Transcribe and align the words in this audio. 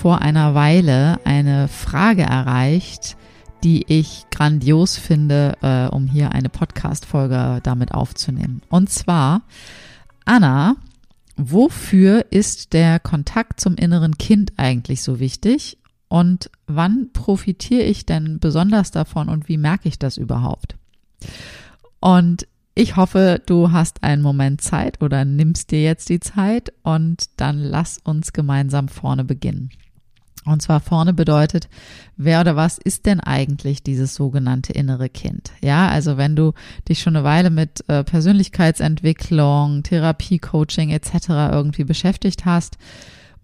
Vor 0.00 0.22
einer 0.22 0.54
Weile 0.54 1.20
eine 1.26 1.68
Frage 1.68 2.22
erreicht, 2.22 3.18
die 3.62 3.84
ich 3.86 4.24
grandios 4.30 4.96
finde, 4.96 5.58
äh, 5.60 5.94
um 5.94 6.06
hier 6.06 6.32
eine 6.32 6.48
Podcast-Folge 6.48 7.60
damit 7.62 7.92
aufzunehmen. 7.92 8.62
Und 8.70 8.88
zwar, 8.88 9.42
Anna, 10.24 10.76
wofür 11.36 12.24
ist 12.30 12.72
der 12.72 12.98
Kontakt 12.98 13.60
zum 13.60 13.74
inneren 13.74 14.16
Kind 14.16 14.54
eigentlich 14.56 15.02
so 15.02 15.20
wichtig? 15.20 15.76
Und 16.08 16.50
wann 16.66 17.10
profitiere 17.12 17.82
ich 17.82 18.06
denn 18.06 18.38
besonders 18.40 18.92
davon 18.92 19.28
und 19.28 19.50
wie 19.50 19.58
merke 19.58 19.86
ich 19.86 19.98
das 19.98 20.16
überhaupt? 20.16 20.76
Und 22.00 22.46
ich 22.74 22.96
hoffe, 22.96 23.42
du 23.44 23.70
hast 23.70 24.02
einen 24.02 24.22
Moment 24.22 24.62
Zeit 24.62 25.02
oder 25.02 25.26
nimmst 25.26 25.70
dir 25.70 25.82
jetzt 25.82 26.08
die 26.08 26.20
Zeit 26.20 26.72
und 26.84 27.28
dann 27.36 27.58
lass 27.58 27.98
uns 27.98 28.32
gemeinsam 28.32 28.88
vorne 28.88 29.24
beginnen. 29.24 29.68
Und 30.46 30.62
zwar 30.62 30.80
vorne 30.80 31.12
bedeutet, 31.12 31.68
wer 32.16 32.40
oder 32.40 32.56
was 32.56 32.78
ist 32.78 33.04
denn 33.04 33.20
eigentlich 33.20 33.82
dieses 33.82 34.14
sogenannte 34.14 34.72
innere 34.72 35.10
Kind? 35.10 35.52
Ja, 35.60 35.88
also 35.88 36.16
wenn 36.16 36.34
du 36.34 36.54
dich 36.88 37.00
schon 37.00 37.14
eine 37.14 37.24
Weile 37.24 37.50
mit 37.50 37.84
äh, 37.88 38.04
Persönlichkeitsentwicklung, 38.04 39.82
Therapie, 39.82 40.38
Coaching 40.38 40.90
etc. 40.90 41.28
irgendwie 41.52 41.84
beschäftigt 41.84 42.46
hast 42.46 42.78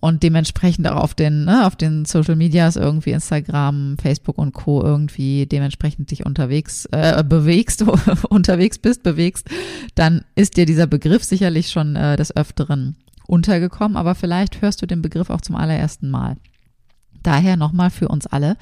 und 0.00 0.22
dementsprechend 0.22 0.88
auch 0.88 1.02
auf 1.02 1.14
den, 1.14 1.44
ne, 1.44 1.66
auf 1.66 1.76
den 1.76 2.06
Social 2.06 2.36
Medias 2.36 2.76
irgendwie 2.76 3.10
Instagram, 3.10 3.96
Facebook 4.00 4.38
und 4.38 4.52
Co. 4.52 4.82
irgendwie 4.82 5.46
dementsprechend 5.46 6.10
dich 6.10 6.24
unterwegs 6.24 6.86
äh, 6.92 7.22
bewegst, 7.22 7.82
unterwegs 8.28 8.78
bist, 8.78 9.02
bewegst, 9.02 9.48
dann 9.94 10.24
ist 10.34 10.56
dir 10.56 10.64
dieser 10.64 10.86
Begriff 10.86 11.24
sicherlich 11.24 11.70
schon 11.70 11.94
äh, 11.94 12.16
des 12.16 12.34
Öfteren 12.34 12.96
untergekommen, 13.26 13.96
aber 13.96 14.14
vielleicht 14.14 14.62
hörst 14.62 14.80
du 14.80 14.86
den 14.86 15.02
Begriff 15.02 15.28
auch 15.28 15.40
zum 15.40 15.56
allerersten 15.56 16.08
Mal. 16.08 16.36
Daher 17.26 17.56
nochmal 17.56 17.90
für 17.90 18.08
uns 18.08 18.26
alle 18.26 18.56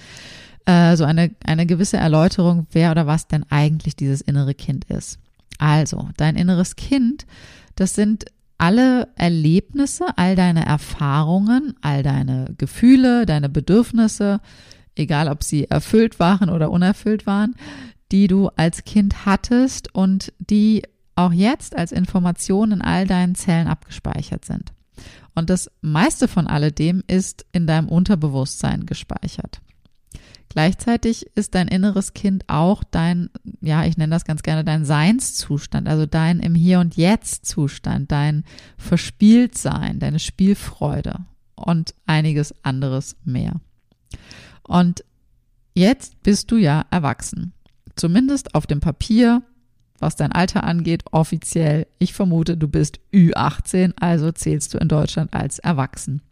äh, 0.67 0.97
so 0.97 1.05
eine, 1.05 1.31
eine 1.45 1.67
gewisse 1.67 1.97
Erläuterung, 1.97 2.67
wer 2.73 2.91
oder 2.91 3.07
was 3.07 3.29
denn 3.29 3.45
eigentlich 3.51 3.97
dieses 3.97 4.21
innere 4.21 4.55
Kind 4.55 4.87
ist. 4.87 5.19
Also, 5.59 6.09
dein 6.17 6.37
inneres 6.37 6.77
Kind, 6.77 7.27
das 7.77 7.95
sind 7.95 8.25
alle 8.59 9.09
Erlebnisse, 9.17 10.07
all 10.17 10.37
deine 10.37 10.65
Erfahrungen, 10.65 11.75
all 11.81 12.03
deine 12.03 12.55
Gefühle, 12.57 13.27
deine 13.27 13.49
Bedürfnisse, 13.49 14.41
egal 14.95 15.29
ob 15.29 15.43
sie 15.43 15.65
erfüllt 15.65 16.19
waren 16.19 16.51
oder 16.51 16.71
unerfüllt 16.71 17.27
waren, 17.27 17.57
die 18.13 18.27
du 18.27 18.49
als 18.57 18.85
Kind 18.85 19.27
hattest 19.27 19.95
und 19.95 20.33
die 20.39 20.83
auch 21.17 21.33
jetzt 21.33 21.77
als 21.77 21.93
Information 21.93 22.73
in 22.73 22.81
all 22.81 23.07
deinen 23.07 23.35
Zellen 23.35 23.67
abgespeichert 23.67 24.45
sind. 24.45 24.73
Und 25.35 25.51
das 25.51 25.71
meiste 25.81 26.29
von 26.29 26.47
alledem 26.47 27.03
ist 27.07 27.47
in 27.53 27.67
deinem 27.67 27.89
Unterbewusstsein 27.89 28.87
gespeichert. 28.87 29.61
Gleichzeitig 30.49 31.27
ist 31.35 31.57
dein 31.57 31.67
inneres 31.67 32.13
Kind 32.15 32.45
auch 32.47 32.85
dein, 32.85 33.29
ja, 33.61 33.85
ich 33.85 33.97
nenne 33.97 34.15
das 34.15 34.25
ganz 34.25 34.43
gerne 34.43 34.63
dein 34.63 34.85
Seinszustand, 34.85 35.89
also 35.89 36.07
dein 36.07 36.39
im 36.39 36.55
Hier 36.55 36.79
und 36.79 36.97
Jetzt 36.97 37.47
Zustand, 37.47 38.13
dein 38.13 38.45
Verspieltsein, 38.79 39.99
deine 39.99 40.21
Spielfreude 40.21 41.25
und 41.57 41.95
einiges 42.07 42.55
anderes 42.65 43.17
mehr. 43.25 43.61
Und 44.63 45.05
jetzt 45.75 46.23
bist 46.23 46.53
du 46.53 46.57
ja 46.57 46.85
erwachsen. 46.91 47.53
Zumindest 47.97 48.55
auf 48.55 48.69
dem 48.69 48.79
Papier 48.79 49.43
was 49.99 50.17
dein 50.17 50.33
Alter 50.33 50.65
angeht, 50.65 51.05
offiziell. 51.13 51.87
Ich 51.99 52.15
vermute, 52.15 52.57
du 52.57 52.69
bist 52.69 53.01
Ü18, 53.13 53.95
also 53.99 54.33
zählst 54.33 54.75
du 54.75 54.79
in 54.79 54.89
Deutschland 54.89 55.33
als 55.33 55.59
erwachsen. 55.59 56.23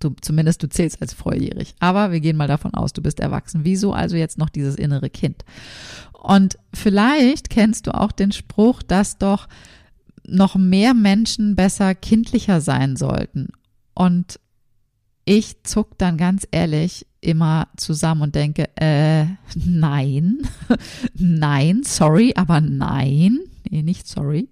Du, 0.00 0.10
zumindest 0.20 0.62
du 0.62 0.68
zählst 0.68 1.00
als 1.00 1.14
volljährig. 1.14 1.74
Aber 1.78 2.10
wir 2.10 2.20
gehen 2.20 2.36
mal 2.36 2.48
davon 2.48 2.74
aus, 2.74 2.92
du 2.92 3.02
bist 3.02 3.20
erwachsen. 3.20 3.60
Wieso 3.64 3.92
also 3.92 4.16
jetzt 4.16 4.36
noch 4.36 4.48
dieses 4.48 4.74
innere 4.74 5.10
Kind? 5.10 5.44
Und 6.12 6.58
vielleicht 6.74 7.50
kennst 7.50 7.86
du 7.86 7.94
auch 7.94 8.12
den 8.12 8.32
Spruch, 8.32 8.82
dass 8.82 9.18
doch 9.18 9.48
noch 10.26 10.56
mehr 10.56 10.94
Menschen 10.94 11.56
besser 11.56 11.94
kindlicher 11.94 12.60
sein 12.60 12.96
sollten. 12.96 13.48
Und 13.94 14.40
ich 15.24 15.62
zuck 15.62 15.98
dann 15.98 16.16
ganz 16.16 16.46
ehrlich 16.50 17.06
immer 17.22 17.68
zusammen 17.76 18.22
und 18.22 18.34
denke, 18.34 18.68
äh, 18.76 19.24
nein, 19.54 20.38
nein, 21.14 21.82
sorry, 21.84 22.34
aber 22.36 22.60
nein, 22.60 23.38
nee, 23.70 23.82
nicht 23.82 24.06
sorry. 24.06 24.48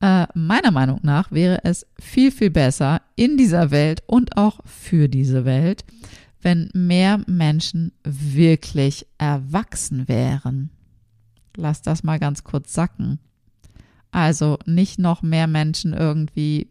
Äh, 0.00 0.26
meiner 0.34 0.70
Meinung 0.70 1.00
nach 1.02 1.32
wäre 1.32 1.64
es 1.64 1.86
viel, 1.98 2.30
viel 2.30 2.50
besser 2.50 3.02
in 3.16 3.36
dieser 3.36 3.72
Welt 3.72 4.02
und 4.06 4.36
auch 4.36 4.60
für 4.64 5.08
diese 5.08 5.44
Welt, 5.44 5.84
wenn 6.40 6.70
mehr 6.72 7.20
Menschen 7.26 7.92
wirklich 8.04 9.06
erwachsen 9.18 10.06
wären. 10.06 10.70
Lass 11.56 11.82
das 11.82 12.04
mal 12.04 12.20
ganz 12.20 12.44
kurz 12.44 12.72
sacken. 12.72 13.18
Also 14.12 14.58
nicht 14.64 15.00
noch 15.00 15.22
mehr 15.22 15.48
Menschen 15.48 15.92
irgendwie 15.92 16.68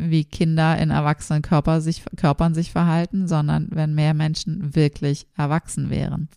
wie 0.00 0.24
Kinder 0.24 0.78
in 0.78 0.90
erwachsenen 0.90 1.42
Körper 1.42 1.80
sich, 1.80 2.02
Körpern 2.16 2.54
sich 2.54 2.72
verhalten, 2.72 3.28
sondern 3.28 3.68
wenn 3.70 3.94
mehr 3.94 4.14
Menschen 4.14 4.74
wirklich 4.74 5.26
erwachsen 5.36 5.90
wären. 5.90 6.28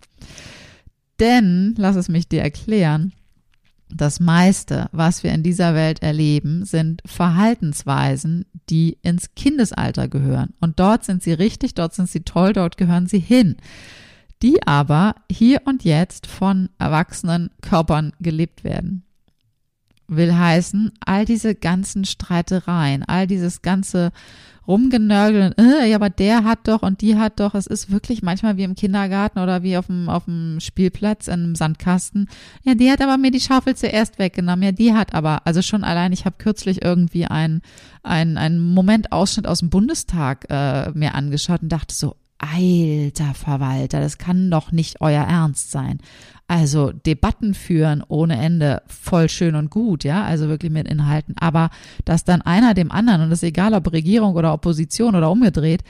Denn, 1.19 1.75
lass 1.77 1.95
es 1.95 2.09
mich 2.09 2.27
dir 2.27 2.41
erklären, 2.41 3.13
das 3.89 4.19
meiste, 4.19 4.89
was 4.91 5.23
wir 5.23 5.31
in 5.33 5.43
dieser 5.43 5.75
Welt 5.75 6.01
erleben, 6.01 6.65
sind 6.65 7.01
Verhaltensweisen, 7.05 8.45
die 8.69 8.97
ins 9.03 9.35
Kindesalter 9.35 10.07
gehören. 10.07 10.53
Und 10.59 10.79
dort 10.79 11.05
sind 11.05 11.21
sie 11.21 11.33
richtig, 11.33 11.75
dort 11.75 11.93
sind 11.93 12.09
sie 12.09 12.21
toll, 12.21 12.53
dort 12.53 12.77
gehören 12.77 13.07
sie 13.07 13.19
hin. 13.19 13.57
Die 14.41 14.65
aber 14.65 15.15
hier 15.31 15.61
und 15.65 15.83
jetzt 15.83 16.27
von 16.27 16.69
erwachsenen 16.79 17.51
Körpern 17.61 18.13
gelebt 18.19 18.63
werden 18.63 19.03
will 20.15 20.35
heißen, 20.35 20.91
all 21.05 21.25
diese 21.25 21.55
ganzen 21.55 22.05
Streitereien, 22.05 23.03
all 23.03 23.27
dieses 23.27 23.61
ganze 23.61 24.11
Rumgenörgeln, 24.65 25.53
äh, 25.57 25.89
ja, 25.89 25.97
aber 25.97 26.09
der 26.09 26.45
hat 26.45 26.67
doch 26.69 26.83
und 26.83 27.01
die 27.01 27.17
hat 27.17 27.41
doch, 27.41 27.53
es 27.53 27.67
ist 27.67 27.91
wirklich 27.91 28.23
manchmal 28.23 28.55
wie 28.55 28.63
im 28.63 28.75
Kindergarten 28.75 29.39
oder 29.39 29.61
wie 29.61 29.75
auf 29.75 29.87
dem, 29.87 30.07
auf 30.07 30.23
dem 30.23 30.59
Spielplatz 30.61 31.27
in 31.27 31.33
einem 31.33 31.55
Sandkasten. 31.55 32.29
Ja, 32.63 32.73
die 32.73 32.89
hat 32.89 33.01
aber 33.01 33.17
mir 33.17 33.31
die 33.31 33.41
Schaufel 33.41 33.75
zuerst 33.75 34.19
weggenommen. 34.19 34.63
Ja, 34.63 34.71
die 34.71 34.93
hat 34.93 35.13
aber, 35.13 35.45
also 35.45 35.61
schon 35.61 35.83
allein, 35.83 36.13
ich 36.13 36.23
habe 36.25 36.37
kürzlich 36.37 36.81
irgendwie 36.81 37.25
einen 37.25 37.61
ein, 38.03 38.37
ein 38.37 38.59
Momentausschnitt 38.59 39.47
aus 39.47 39.59
dem 39.59 39.69
Bundestag 39.69 40.45
äh, 40.49 40.91
mir 40.91 41.15
angeschaut 41.15 41.61
und 41.61 41.69
dachte 41.69 41.93
so, 41.93 42.15
alter 42.37 43.33
Verwalter, 43.33 44.01
das 44.01 44.17
kann 44.17 44.51
doch 44.51 44.71
nicht 44.71 45.01
euer 45.01 45.23
Ernst 45.23 45.71
sein. 45.71 45.99
Also 46.53 46.91
Debatten 46.91 47.55
führen 47.55 48.03
ohne 48.07 48.37
Ende, 48.37 48.83
voll 48.85 49.27
schön 49.27 49.55
und 49.55 49.71
gut, 49.71 50.03
ja, 50.03 50.23
also 50.23 50.49
wirklich 50.49 50.71
mit 50.71 50.87
Inhalten. 50.87 51.33
Aber 51.39 51.71
dass 52.05 52.25
dann 52.25 52.43
einer 52.43 52.75
dem 52.75 52.91
anderen, 52.91 53.21
und 53.21 53.31
das 53.31 53.39
ist 53.39 53.49
egal 53.49 53.73
ob 53.73 53.91
Regierung 53.91 54.35
oder 54.35 54.53
Opposition 54.53 55.15
oder 55.15 55.31
umgedreht, 55.31 55.83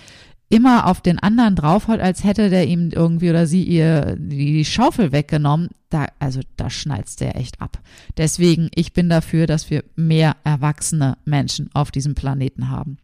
immer 0.47 0.87
auf 0.87 1.01
den 1.01 1.19
anderen 1.19 1.57
draufhaut, 1.57 1.99
als 1.99 2.23
hätte 2.23 2.49
der 2.49 2.65
ihm 2.65 2.91
irgendwie 2.93 3.29
oder 3.29 3.45
sie 3.45 3.61
ihr 3.61 4.15
die 4.17 4.63
Schaufel 4.63 5.11
weggenommen, 5.11 5.67
da, 5.89 6.05
also 6.19 6.39
da 6.55 6.69
schnalzt 6.69 7.19
der 7.19 7.35
echt 7.35 7.59
ab. 7.59 7.81
Deswegen, 8.15 8.69
ich 8.73 8.93
bin 8.93 9.09
dafür, 9.09 9.47
dass 9.47 9.69
wir 9.69 9.83
mehr 9.97 10.37
erwachsene 10.45 11.17
Menschen 11.25 11.71
auf 11.73 11.91
diesem 11.91 12.15
Planeten 12.15 12.69
haben. 12.69 12.99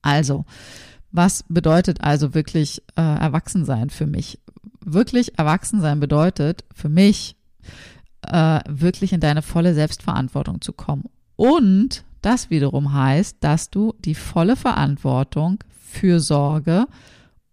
Also, 0.00 0.46
was 1.10 1.44
bedeutet 1.50 2.00
also 2.00 2.32
wirklich 2.32 2.80
äh, 2.96 3.02
Erwachsensein 3.02 3.90
für 3.90 4.06
mich? 4.06 4.38
Wirklich 4.84 5.38
Erwachsensein 5.38 6.00
bedeutet 6.00 6.64
für 6.74 6.88
mich, 6.88 7.36
äh, 8.22 8.60
wirklich 8.68 9.12
in 9.12 9.20
deine 9.20 9.42
volle 9.42 9.74
Selbstverantwortung 9.74 10.60
zu 10.60 10.72
kommen. 10.72 11.04
Und 11.36 12.04
das 12.20 12.50
wiederum 12.50 12.92
heißt, 12.92 13.38
dass 13.40 13.70
du 13.70 13.94
die 13.98 14.14
volle 14.14 14.56
Verantwortung 14.56 15.58
für 15.68 16.20
Sorge 16.20 16.86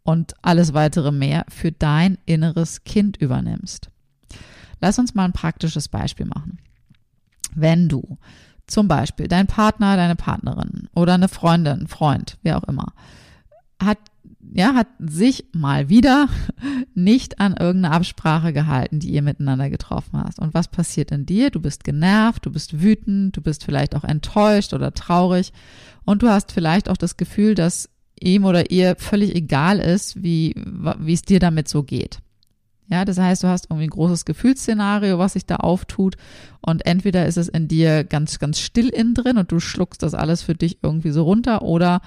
und 0.04 0.34
alles 0.42 0.74
weitere 0.74 1.12
mehr 1.12 1.46
für 1.50 1.72
dein 1.72 2.18
inneres 2.26 2.84
Kind 2.84 3.18
übernimmst. 3.18 3.90
Lass 4.80 5.00
uns 5.00 5.16
mal 5.16 5.26
ein 5.26 5.34
praktisches 5.34 5.88
Beispiel 5.88 6.26
machen. 6.26 6.60
Wenn 7.56 7.90
du 7.90 8.18
zum 8.68 8.88
Beispiel 8.88 9.28
dein 9.28 9.48
Partner, 9.48 9.96
deine 9.96 10.16
Partnerin 10.16 10.88
oder 10.96 11.16
eine 11.16 11.28
Freundin, 11.28 11.88
Freund, 11.88 12.38
wer 12.44 12.58
auch 12.58 12.64
immer, 12.64 12.94
hat 13.82 13.98
ja, 14.54 14.74
hat 14.74 14.88
sich 15.00 15.46
mal 15.54 15.90
wieder 15.90 16.28
nicht 16.96 17.40
an 17.40 17.56
irgendeine 17.58 17.96
Absprache 17.96 18.54
gehalten, 18.54 19.00
die 19.00 19.12
ihr 19.12 19.22
miteinander 19.22 19.70
getroffen 19.70 20.22
hast. 20.24 20.40
Und 20.40 20.54
was 20.54 20.68
passiert 20.68 21.12
in 21.12 21.26
dir? 21.26 21.50
Du 21.50 21.60
bist 21.60 21.84
genervt, 21.84 22.46
du 22.46 22.52
bist 22.52 22.82
wütend, 22.82 23.36
du 23.36 23.42
bist 23.42 23.64
vielleicht 23.64 23.96
auch 23.96 24.04
enttäuscht 24.04 24.74
oder 24.74 24.94
traurig 24.94 25.54
und 26.06 26.22
du 26.24 26.30
hast 26.30 26.52
vielleicht 26.52 26.90
auch 26.90 26.98
das 26.98 27.18
Gefühl, 27.18 27.56
dass 27.56 27.90
ihm 28.20 28.46
oder 28.46 28.72
ihr 28.72 28.96
völlig 28.98 29.36
egal 29.36 29.80
ist, 29.80 30.22
wie, 30.24 30.56
wie 31.00 31.14
es 31.14 31.22
dir 31.22 31.40
damit 31.40 31.70
so 31.70 31.84
geht. 31.84 32.20
Ja, 32.92 33.06
das 33.06 33.20
heißt, 33.20 33.44
du 33.44 33.48
hast 33.48 33.68
irgendwie 33.70 33.86
ein 33.86 33.92
großes 33.92 34.26
Gefühlsszenario, 34.26 35.20
was 35.20 35.34
sich 35.34 35.46
da 35.46 35.58
auftut 35.58 36.16
und 36.62 36.86
entweder 36.88 37.28
ist 37.28 37.38
es 37.38 37.48
in 37.48 37.68
dir 37.68 38.04
ganz, 38.04 38.40
ganz 38.40 38.60
still 38.60 38.90
innen 38.90 39.14
drin 39.14 39.38
und 39.38 39.52
du 39.52 39.60
schluckst 39.60 40.02
das 40.02 40.16
alles 40.16 40.42
für 40.42 40.56
dich 40.56 40.80
irgendwie 40.82 41.12
so 41.12 41.24
runter 41.24 41.62
oder 41.62 42.02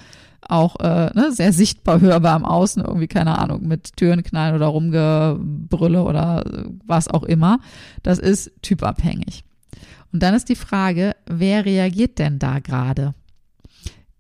auch 0.49 0.81
äh, 0.81 1.11
ne, 1.15 1.33
sehr 1.33 1.53
sichtbar 1.53 2.01
hörbar 2.01 2.35
am 2.35 2.45
Außen, 2.45 2.85
irgendwie, 2.85 3.09
keine 3.09 3.39
Ahnung, 3.39 3.67
mit 3.67 3.97
Türen 3.97 4.23
knallen 4.23 4.55
oder 4.55 4.67
Rumgebrülle 4.67 6.03
oder 6.03 6.45
was 6.87 7.09
auch 7.09 7.23
immer. 7.23 7.61
Das 8.03 8.19
ist 8.19 8.51
typabhängig. 8.63 9.45
Und 10.13 10.23
dann 10.23 10.35
ist 10.35 10.49
die 10.49 10.57
Frage, 10.57 11.17
wer 11.27 11.65
reagiert 11.65 12.19
denn 12.19 12.39
da 12.39 12.59
gerade? 12.59 13.15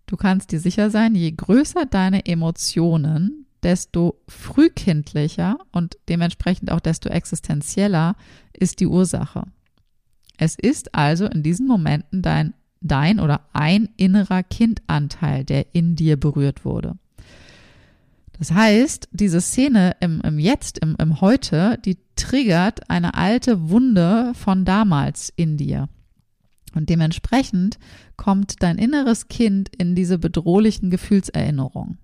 Du 0.06 0.16
kannst 0.16 0.52
dir 0.52 0.60
sicher 0.60 0.90
sein, 0.90 1.14
je 1.14 1.32
größer 1.32 1.86
deine 1.86 2.26
Emotionen, 2.26 3.46
desto 3.62 4.20
frühkindlicher 4.28 5.58
und 5.70 5.96
dementsprechend 6.08 6.70
auch 6.70 6.80
desto 6.80 7.08
existenzieller 7.08 8.16
ist 8.52 8.80
die 8.80 8.86
Ursache. 8.86 9.44
Es 10.36 10.56
ist 10.56 10.94
also 10.94 11.26
in 11.26 11.42
diesen 11.42 11.66
Momenten 11.66 12.22
dein 12.22 12.54
dein 12.82 13.20
oder 13.20 13.40
ein 13.52 13.88
innerer 13.96 14.42
Kindanteil, 14.42 15.44
der 15.44 15.74
in 15.74 15.96
dir 15.96 16.18
berührt 16.18 16.64
wurde. 16.64 16.96
Das 18.38 18.52
heißt, 18.52 19.08
diese 19.12 19.40
Szene 19.40 19.96
im, 20.00 20.20
im 20.22 20.38
Jetzt, 20.38 20.78
im, 20.78 20.96
im 20.98 21.20
Heute, 21.20 21.78
die 21.84 21.98
triggert 22.16 22.90
eine 22.90 23.14
alte 23.14 23.70
Wunde 23.70 24.32
von 24.34 24.64
damals 24.64 25.32
in 25.36 25.56
dir. 25.56 25.88
Und 26.74 26.88
dementsprechend 26.88 27.78
kommt 28.16 28.62
dein 28.62 28.78
inneres 28.78 29.28
Kind 29.28 29.68
in 29.76 29.94
diese 29.94 30.18
bedrohlichen 30.18 30.90
Gefühlserinnerungen. 30.90 31.98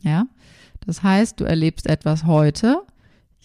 Ja? 0.00 0.26
Das 0.86 1.02
heißt, 1.02 1.40
du 1.40 1.44
erlebst 1.44 1.88
etwas 1.88 2.24
heute, 2.24 2.82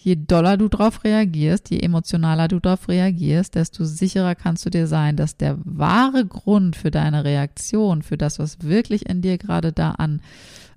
je 0.04 0.16
doller 0.16 0.56
du 0.56 0.68
darauf 0.68 1.04
reagierst, 1.04 1.70
je 1.70 1.80
emotionaler 1.80 2.48
du 2.48 2.58
darauf 2.58 2.88
reagierst, 2.88 3.54
desto 3.54 3.84
sicherer 3.84 4.34
kannst 4.34 4.66
du 4.66 4.70
dir 4.70 4.86
sein, 4.86 5.16
dass 5.16 5.36
der 5.36 5.58
wahre 5.64 6.26
Grund 6.26 6.74
für 6.74 6.90
deine 6.90 7.24
Reaktion, 7.24 8.02
für 8.02 8.16
das, 8.16 8.38
was 8.38 8.62
wirklich 8.62 9.08
in 9.08 9.22
dir 9.22 9.38
gerade 9.38 9.72
da 9.72 9.92
an, 9.92 10.20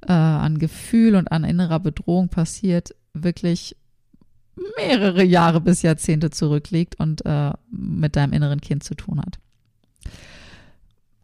äh, 0.08 0.12
an 0.12 0.60
Gefühl 0.60 1.16
und 1.16 1.32
an 1.32 1.44
innerer 1.44 1.80
Bedrohung 1.80 2.30
passiert, 2.30 2.94
wirklich 3.14 3.76
mehrere 4.78 5.24
Jahre 5.24 5.60
bis 5.60 5.82
Jahrzehnte 5.82 6.30
zurückliegt 6.30 7.00
und 7.00 7.26
äh, 7.26 7.52
mit 7.72 8.16
deinem 8.16 8.34
inneren 8.34 8.62
Kind 8.62 8.84
zu 8.84 8.94
tun 8.94 9.20
hat. 9.20 9.40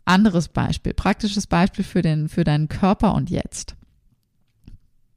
Anderes 0.06 0.48
Beispiel, 0.48 0.94
praktisches 0.94 1.46
Beispiel 1.46 1.86
für 1.86 2.02
den, 2.02 2.28
für 2.28 2.44
deinen 2.44 2.68
Körper 2.68 3.14
und 3.14 3.30
jetzt 3.30 3.76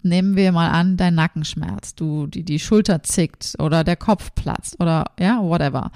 nehmen 0.05 0.37
wir 0.37 0.53
mal 0.53 0.71
an, 0.71 0.97
dein 0.97 1.15
Nackenschmerz, 1.15 1.95
du, 1.95 2.27
die, 2.27 2.45
die 2.45 2.59
Schulter 2.59 3.03
zickt 3.03 3.55
oder 3.59 3.85
der 3.85 3.97
Kopf 3.97 4.35
platzt 4.35 4.81
oder 4.81 5.07
ja, 5.19 5.43
whatever. 5.43 5.91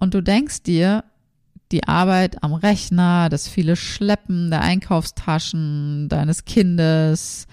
Und 0.00 0.14
du 0.14 0.22
denkst 0.22 0.62
dir, 0.62 1.04
die 1.72 1.84
Arbeit 1.84 2.42
am 2.42 2.52
Rechner, 2.52 3.28
das 3.28 3.48
viele 3.48 3.76
Schleppen 3.76 4.50
der 4.50 4.60
Einkaufstaschen 4.60 6.08
deines 6.08 6.44
Kindes, 6.44 7.46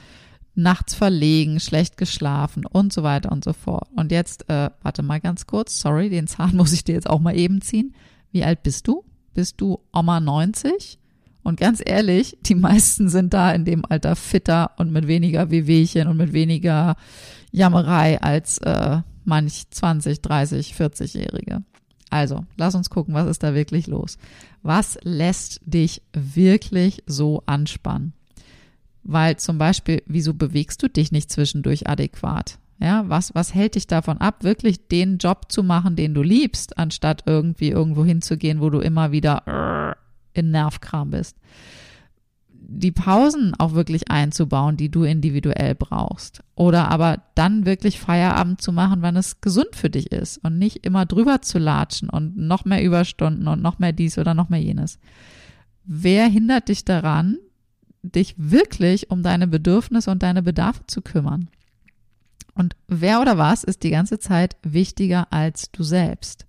nachts 0.54 0.94
verlegen, 0.94 1.60
schlecht 1.60 1.98
geschlafen 1.98 2.66
und 2.66 2.94
so 2.94 3.04
weiter 3.04 3.31
und 3.31 3.44
so 3.44 3.54
fort. 3.54 3.88
Und 3.95 4.12
jetzt, 4.12 4.50
äh, 4.50 4.69
warte 4.81 5.01
mal 5.01 5.19
ganz 5.19 5.48
kurz, 5.48 5.80
sorry, 5.80 6.10
den 6.10 6.27
Zahn 6.27 6.56
muss 6.56 6.74
ich 6.74 6.84
dir 6.84 6.94
jetzt 6.94 7.10
auch 7.10 7.19
mal 7.19 7.36
eben 7.36 7.62
ziehen. 7.62 7.95
Wie 8.31 8.44
alt 8.44 8.63
bist 8.63 8.88
du? 8.88 9.04
Bist 9.34 9.62
du 9.62 9.80
Oma 9.94 10.19
90? 10.19 11.00
Und 11.44 11.60
ganz 11.60 11.82
ehrlich, 11.84 12.38
die 12.44 12.56
meisten 12.56 13.10
sind 13.10 13.34
da 13.34 13.52
in 13.52 13.66
dem 13.66 13.86
Alter 13.86 14.16
fitter 14.16 14.72
und 14.78 14.92
mit 14.92 15.08
weniger 15.08 15.50
Wehwehchen 15.50 16.08
und 16.08 16.18
mit 16.18 16.34
weniger 16.34 16.96
Jammerei 17.52 18.22
als 18.22 18.60
äh, 18.60 19.00
manch 19.26 19.70
20, 19.70 20.22
30, 20.22 20.76
40-Jährige. 20.76 21.64
Also, 22.10 22.46
lass 22.58 22.76
uns 22.76 22.90
gucken, 22.90 23.14
was 23.14 23.28
ist 23.28 23.42
da 23.42 23.56
wirklich 23.56 23.88
los? 23.88 24.18
Was 24.64 25.00
lässt 25.04 25.62
dich 25.66 26.02
wirklich 26.14 27.04
so 27.08 27.42
anspannen? 27.46 28.14
Weil 29.04 29.38
zum 29.38 29.58
Beispiel, 29.58 30.04
wieso 30.06 30.34
bewegst 30.34 30.84
du 30.84 30.90
dich 30.90 31.12
nicht 31.12 31.32
zwischendurch 31.32 31.90
adäquat? 31.90 32.60
Ja, 32.80 33.08
was, 33.08 33.34
was 33.36 33.54
hält 33.54 33.76
dich 33.76 33.88
davon 33.88 34.18
ab, 34.18 34.44
wirklich 34.44 34.88
den 34.88 35.20
Job 35.20 35.52
zu 35.52 35.64
machen, 35.64 35.96
den 35.96 36.14
du 36.14 36.22
liebst, 36.22 36.78
anstatt 36.78 37.24
irgendwie 37.28 37.70
irgendwo 37.70 38.04
hinzugehen, 38.04 38.60
wo 38.60 38.70
du 38.70 38.80
immer 38.80 39.12
wieder 39.12 39.96
in 40.33 40.51
Nervkram 40.51 41.12
bist. 41.12 41.38
Die 42.54 42.92
Pausen 42.92 43.54
auch 43.57 43.74
wirklich 43.74 44.10
einzubauen, 44.10 44.78
die 44.78 44.89
du 44.89 45.04
individuell 45.04 45.75
brauchst. 45.75 46.42
Oder 46.56 46.89
aber 46.89 47.22
dann 47.36 47.66
wirklich 47.66 48.00
Feierabend 48.00 48.62
zu 48.62 48.72
machen, 48.72 49.01
wann 49.01 49.18
es 49.18 49.42
gesund 49.42 49.75
für 49.75 49.89
dich 49.89 50.12
ist 50.12 50.38
und 50.38 50.57
nicht 50.57 50.86
immer 50.86 51.06
drüber 51.06 51.42
zu 51.42 51.60
latschen 51.60 52.10
und 52.10 52.38
noch 52.38 52.63
mehr 52.63 52.83
Überstunden 52.83 53.48
und 53.48 53.62
noch 53.62 53.80
mehr 53.80 53.92
dies 53.92 54.18
oder 54.18 54.33
noch 54.33 54.50
mehr 54.50 54.62
jenes. 54.62 55.00
Wer 55.83 56.28
hindert 56.28 56.69
dich 56.69 56.86
daran, 56.86 57.38
dich 58.04 58.36
wirklich 58.38 59.12
um 59.12 59.24
deine 59.24 59.48
Bedürfnisse 59.48 60.12
und 60.12 60.24
deine 60.24 60.44
Bedarfe 60.44 60.86
zu 60.88 61.01
kümmern? 61.01 61.50
Und 62.54 62.75
wer 62.88 63.22
oder 63.22 63.38
was 63.38 63.63
ist 63.63 63.84
die 63.84 63.92
ganze 63.92 64.19
Zeit 64.19 64.57
wichtiger 64.63 65.31
als 65.31 65.72
du 65.72 65.84
selbst? 65.84 66.46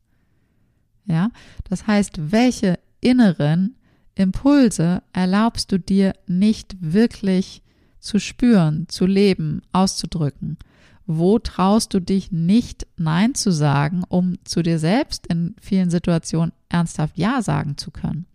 Ja, 1.05 1.31
das 1.69 1.87
heißt, 1.87 2.33
welche 2.33 2.79
inneren 3.03 3.77
Impulse 4.15 5.03
erlaubst 5.13 5.71
du 5.73 5.79
dir 5.79 6.15
nicht 6.27 6.77
wirklich 6.81 7.63
zu 7.99 8.19
spüren, 8.19 8.87
zu 8.89 9.05
leben, 9.05 9.61
auszudrücken? 9.73 10.57
Wo 11.07 11.39
traust 11.39 11.93
du 11.93 12.01
dich 12.01 12.33
nicht 12.33 12.87
Nein 12.97 13.35
zu 13.35 13.53
sagen, 13.53 14.05
um 14.09 14.39
zu 14.45 14.63
dir 14.63 14.79
selbst 14.79 15.27
in 15.27 15.55
vielen 15.61 15.91
Situationen 15.91 16.53
ernsthaft 16.69 17.19
Ja 17.19 17.43
sagen 17.43 17.77
zu 17.77 17.91
können? 17.91 18.27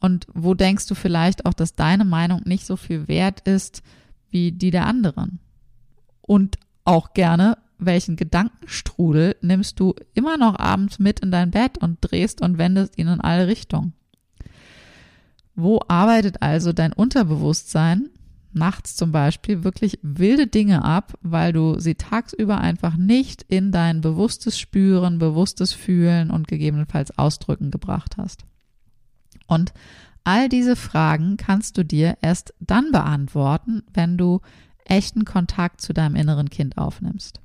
Und 0.00 0.26
wo 0.32 0.54
denkst 0.54 0.86
du 0.86 0.94
vielleicht 0.94 1.46
auch, 1.46 1.54
dass 1.54 1.74
deine 1.74 2.04
Meinung 2.04 2.42
nicht 2.44 2.66
so 2.66 2.76
viel 2.76 3.08
wert 3.08 3.40
ist 3.48 3.82
wie 4.30 4.52
die 4.52 4.70
der 4.70 4.86
anderen? 4.86 5.40
Und 6.20 6.58
auch 6.84 7.14
gerne, 7.14 7.58
welchen 7.78 8.16
Gedankenstrudel 8.16 9.36
nimmst 9.40 9.78
du 9.80 9.94
immer 10.14 10.36
noch 10.36 10.58
abends 10.58 10.98
mit 10.98 11.20
in 11.20 11.30
dein 11.30 11.50
Bett 11.50 11.78
und 11.78 11.98
drehst 12.00 12.40
und 12.40 12.58
wendest 12.58 12.98
ihn 12.98 13.08
in 13.08 13.20
alle 13.20 13.46
Richtungen? 13.46 13.94
Wo 15.54 15.80
arbeitet 15.88 16.42
also 16.42 16.72
dein 16.72 16.92
Unterbewusstsein 16.92 18.10
nachts 18.52 18.96
zum 18.96 19.12
Beispiel 19.12 19.64
wirklich 19.64 19.98
wilde 20.02 20.46
Dinge 20.46 20.84
ab, 20.84 21.14
weil 21.20 21.52
du 21.52 21.78
sie 21.78 21.94
tagsüber 21.94 22.58
einfach 22.58 22.96
nicht 22.96 23.42
in 23.42 23.72
dein 23.72 24.00
bewusstes 24.00 24.58
Spüren, 24.58 25.18
bewusstes 25.18 25.72
Fühlen 25.72 26.30
und 26.30 26.48
gegebenenfalls 26.48 27.16
Ausdrücken 27.18 27.70
gebracht 27.70 28.16
hast? 28.16 28.44
Und 29.46 29.72
all 30.24 30.48
diese 30.48 30.76
Fragen 30.76 31.36
kannst 31.36 31.78
du 31.78 31.84
dir 31.84 32.18
erst 32.20 32.54
dann 32.60 32.92
beantworten, 32.92 33.82
wenn 33.92 34.16
du 34.16 34.40
echten 34.84 35.24
Kontakt 35.24 35.80
zu 35.80 35.92
deinem 35.92 36.16
inneren 36.16 36.50
Kind 36.50 36.78
aufnimmst 36.78 37.40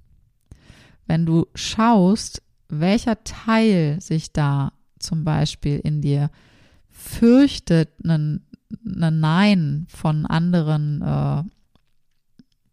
wenn 1.07 1.25
du 1.25 1.47
schaust, 1.55 2.41
welcher 2.69 3.23
Teil 3.23 3.99
sich 4.01 4.33
da 4.33 4.73
zum 4.99 5.23
Beispiel 5.23 5.79
in 5.79 6.01
dir 6.01 6.31
fürchtet, 6.89 7.89
ein, 8.05 8.45
ein 8.85 9.19
Nein 9.19 9.85
von 9.89 10.25
anderen 10.25 11.01
äh, 11.01 11.43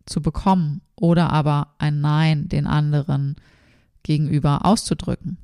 zu 0.07 0.23
bekommen 0.23 0.83
oder 0.97 1.31
aber 1.31 1.75
ein 1.79 2.01
Nein 2.01 2.49
den 2.49 2.67
anderen 2.67 3.37
gegenüber 4.03 4.65
auszudrücken. 4.65 5.39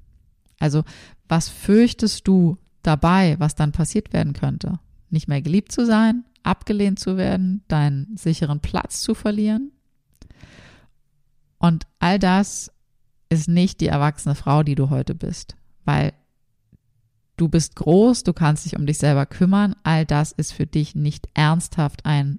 Also 0.59 0.85
was 1.29 1.49
fürchtest 1.49 2.27
du 2.27 2.59
dabei, 2.83 3.37
was 3.39 3.55
dann 3.55 3.73
passiert 3.73 4.13
werden 4.13 4.33
könnte? 4.33 4.79
Nicht 5.11 5.29
mehr 5.29 5.43
geliebt 5.43 5.73
zu 5.73 5.85
sein, 5.85 6.25
abgelehnt 6.43 6.99
zu 6.99 7.17
werden, 7.17 7.63
deinen 7.69 8.17
sicheren 8.17 8.61
Platz 8.61 9.01
zu 9.01 9.15
verlieren, 9.15 9.73
Und 11.59 11.87
all 11.99 12.19
das 12.19 12.71
ist 13.29 13.49
nicht 13.49 13.81
die 13.81 13.89
erwachsene 13.89 14.35
Frau, 14.35 14.63
die 14.63 14.75
du 14.75 14.91
heute 14.91 15.15
bist, 15.15 15.57
weil 15.85 16.13
du 17.37 17.49
bist 17.49 17.77
groß, 17.77 18.23
du 18.23 18.33
kannst 18.33 18.65
dich 18.65 18.77
um 18.77 18.87
dich 18.87 18.99
selber 18.99 19.27
kümmern, 19.27 19.75
all 19.83 20.05
das 20.05 20.33
ist 20.33 20.53
für 20.53 20.67
dich 20.67 20.95
nicht 20.95 21.29
ernsthaft 21.35 22.07
ein, 22.07 22.39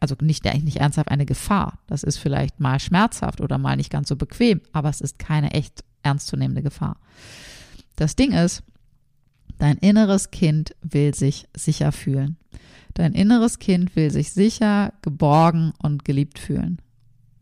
also 0.00 0.14
nicht, 0.20 0.44
nicht 0.44 0.76
ernsthaft 0.76 1.10
eine 1.10 1.26
Gefahr. 1.26 1.78
Das 1.86 2.02
ist 2.02 2.18
vielleicht 2.18 2.60
mal 2.60 2.78
schmerzhaft 2.80 3.40
oder 3.40 3.58
mal 3.58 3.76
nicht 3.76 3.90
ganz 3.90 4.08
so 4.08 4.16
bequem, 4.16 4.60
aber 4.72 4.88
es 4.88 5.00
ist 5.00 5.18
keine 5.18 5.52
echt 5.52 5.84
ernstzunehmende 6.02 6.62
Gefahr. 6.62 6.98
Das 7.96 8.14
Ding 8.14 8.32
ist, 8.32 8.62
dein 9.58 9.78
inneres 9.78 10.30
Kind 10.30 10.76
will 10.82 11.14
sich 11.14 11.48
sicher 11.56 11.92
fühlen. 11.92 12.36
Dein 12.94 13.12
inneres 13.12 13.58
Kind 13.58 13.94
will 13.96 14.10
sich 14.10 14.32
sicher, 14.32 14.92
geborgen 15.02 15.72
und 15.78 16.04
geliebt 16.04 16.38
fühlen. 16.38 16.80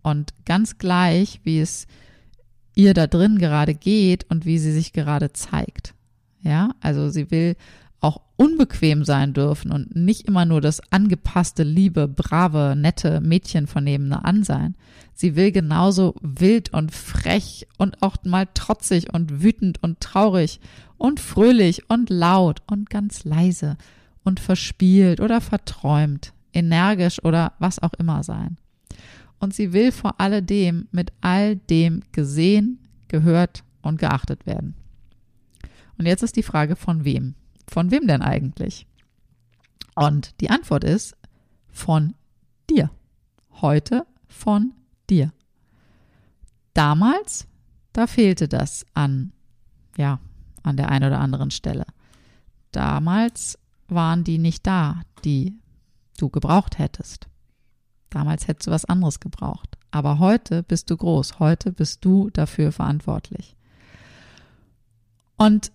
Und 0.02 0.34
ganz 0.44 0.78
gleich, 0.78 1.40
wie 1.44 1.60
es 1.60 1.86
ihr 2.75 2.95
da 2.95 3.07
drin 3.07 3.38
gerade 3.38 3.75
geht 3.75 4.28
und 4.31 4.45
wie 4.45 4.59
sie 4.59 4.73
sich 4.73 4.93
gerade 4.93 5.33
zeigt. 5.33 5.95
Ja, 6.43 6.71
also 6.81 7.09
sie 7.09 7.31
will 7.31 7.57
auch 8.00 8.21
unbequem 8.37 9.04
sein 9.04 9.33
dürfen 9.33 9.73
und 9.73 9.97
nicht 9.97 10.28
immer 10.28 10.45
nur 10.45 10.61
das 10.61 10.83
angepasste, 10.93 11.62
liebe, 11.62 12.07
brave, 12.07 12.75
nette 12.76 13.23
Mädchen 13.23 13.66
von 13.66 13.85
nebenan 13.85 14.43
sein. 14.45 14.75
Sie 15.14 15.37
will 15.37 15.52
genauso 15.52 16.14
wild 16.21 16.73
und 16.75 16.93
frech 16.93 17.66
und 17.78 18.02
auch 18.02 18.16
mal 18.25 18.47
trotzig 18.52 19.14
und 19.14 19.43
wütend 19.43 19.83
und 19.83 20.00
traurig 20.00 20.61
und 20.99 21.19
fröhlich 21.19 21.88
und 21.88 22.11
laut 22.11 22.61
und 22.66 22.90
ganz 22.90 23.25
leise 23.25 23.78
und 24.23 24.38
verspielt 24.38 25.21
oder 25.21 25.40
verträumt, 25.40 26.35
energisch 26.52 27.25
oder 27.25 27.52
was 27.59 27.78
auch 27.78 27.95
immer 27.95 28.23
sein 28.23 28.59
und 29.38 29.55
sie 29.55 29.73
will 29.73 29.93
vor 29.93 30.21
alledem 30.21 30.88
mit 30.91 31.12
all 31.21 31.57
dem 31.57 32.03
gesehen, 32.12 32.79
gehört 33.09 33.64
und 33.83 33.99
geachtet 33.99 34.47
werden. 34.47 34.75
Und 35.99 36.07
jetzt 36.07 36.23
ist 36.23 36.37
die 36.37 36.43
Frage, 36.43 36.76
von 36.76 37.05
wem? 37.05 37.35
Von 37.69 37.91
wem 37.91 38.07
denn 38.07 38.23
eigentlich? 38.23 38.87
Und 39.95 40.41
die 40.41 40.50
Antwort 40.50 40.85
ist 40.85 41.17
von 41.69 42.14
dir. 42.69 42.91
Heute 43.61 44.07
von 44.26 44.73
dir. 45.09 45.33
Damals, 46.73 47.47
da 47.93 48.07
fehlte 48.07 48.49
das 48.49 48.85
an, 48.95 49.33
ja, 49.97 50.19
an 50.62 50.76
der 50.76 50.88
einen 50.88 51.07
oder 51.07 51.21
anderen 51.21 51.53
Stelle. 51.53 51.87
Damals 52.73 53.59
waren 53.87 54.25
die 54.25 54.38
nicht 54.38 54.67
da, 54.67 55.03
die 55.25 55.61
du 56.19 56.29
gebraucht 56.29 56.79
hättest. 56.79 57.29
Damals 58.14 58.47
hättest 58.47 58.68
du 58.68 58.71
was 58.71 58.85
anderes 58.85 59.18
gebraucht. 59.18 59.76
Aber 59.90 60.21
heute 60.21 60.62
bist 60.62 60.88
du 60.88 60.97
groß. 60.97 61.40
Heute 61.40 61.73
bist 61.73 62.04
du 62.04 62.30
dafür 62.30 62.71
verantwortlich. 62.71 63.56
Und 65.37 65.73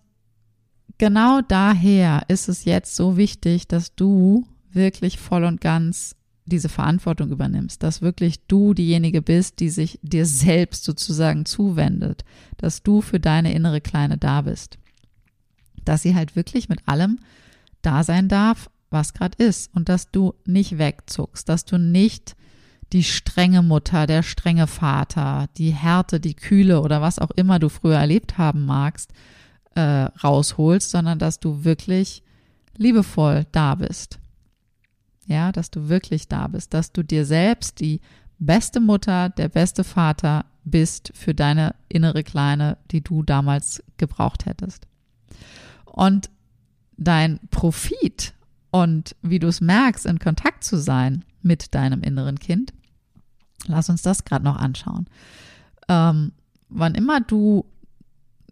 genau 0.98 1.42
daher 1.42 2.24
ist 2.30 2.48
es 2.48 2.64
jetzt 2.64 2.96
so 2.96 3.18
wichtig, 3.18 3.68
dass 3.68 3.94
du 3.94 4.48
wirklich 4.72 5.20
voll 5.20 5.44
und 5.44 5.60
ganz 5.60 6.16
diese 6.46 6.70
Verantwortung 6.70 7.30
übernimmst, 7.30 7.84
dass 7.84 8.02
wirklich 8.02 8.48
du 8.48 8.74
diejenige 8.74 9.22
bist, 9.22 9.60
die 9.60 9.70
sich 9.70 10.00
dir 10.02 10.26
selbst 10.26 10.86
sozusagen 10.86 11.46
zuwendet, 11.46 12.24
dass 12.56 12.84
du 12.84 13.02
für 13.02 13.20
deine 13.20 13.54
innere 13.54 13.82
Kleine 13.82 14.18
da 14.18 14.44
bist, 14.44 14.78
dass 15.84 16.04
sie 16.04 16.16
halt 16.16 16.38
wirklich 16.38 16.70
mit 16.70 16.88
allem 16.88 17.20
da 17.82 18.06
sein 18.06 18.30
darf, 18.30 18.70
was 18.90 19.14
gerade 19.14 19.44
ist 19.44 19.74
und 19.76 19.90
dass 19.90 20.12
du 20.12 20.34
nicht 20.46 20.78
wegzuckst, 20.78 21.48
dass 21.48 21.66
du 21.66 21.78
nicht 21.78 22.36
die 22.92 23.04
strenge 23.04 23.62
Mutter, 23.62 24.08
der 24.08 24.24
strenge 24.24 24.68
Vater, 24.68 25.48
die 25.58 25.72
Härte, 25.72 26.20
die 26.20 26.34
Kühle 26.34 26.82
oder 26.82 27.02
was 27.02 27.20
auch 27.20 27.32
immer 27.32 27.60
du 27.60 27.70
früher 27.70 27.98
erlebt 27.98 28.38
haben 28.38 28.66
magst, 28.66 29.14
äh, 29.76 29.82
rausholst, 30.24 30.90
sondern 30.90 31.20
dass 31.20 31.40
du 31.40 31.64
wirklich 31.64 32.24
liebevoll 32.76 33.46
da 33.52 33.76
bist. 33.76 34.20
Ja, 35.28 35.52
dass 35.52 35.70
du 35.70 35.90
wirklich 35.90 36.28
da 36.28 36.48
bist, 36.48 36.74
dass 36.74 36.92
du 36.92 37.04
dir 37.04 37.26
selbst 37.26 37.80
die 37.80 38.02
beste 38.40 38.80
Mutter, 38.80 39.30
der 39.30 39.50
beste 39.50 39.84
Vater 39.84 40.46
bist 40.64 41.12
für 41.14 41.36
deine 41.36 41.76
innere 41.88 42.24
Kleine, 42.24 42.78
die 42.90 43.02
du 43.02 43.22
damals 43.22 43.84
gebraucht 43.98 44.46
hättest. 44.46 44.88
Und 45.86 46.30
dein 46.98 47.40
Profit 47.52 48.34
und 48.72 49.16
wie 49.22 49.40
du 49.40 49.48
es 49.48 49.62
merkst, 49.62 50.06
in 50.06 50.20
Kontakt 50.20 50.64
zu 50.64 50.78
sein 50.78 51.26
mit 51.42 51.74
deinem 51.74 52.02
inneren 52.02 52.40
Kind. 52.40 52.74
Lass 53.68 53.90
uns 53.90 54.02
das 54.02 54.26
gerade 54.26 54.46
noch 54.46 54.58
anschauen. 54.58 55.08
Ähm, 55.88 56.32
wann 56.70 56.96
immer 56.96 57.22
du 57.22 57.66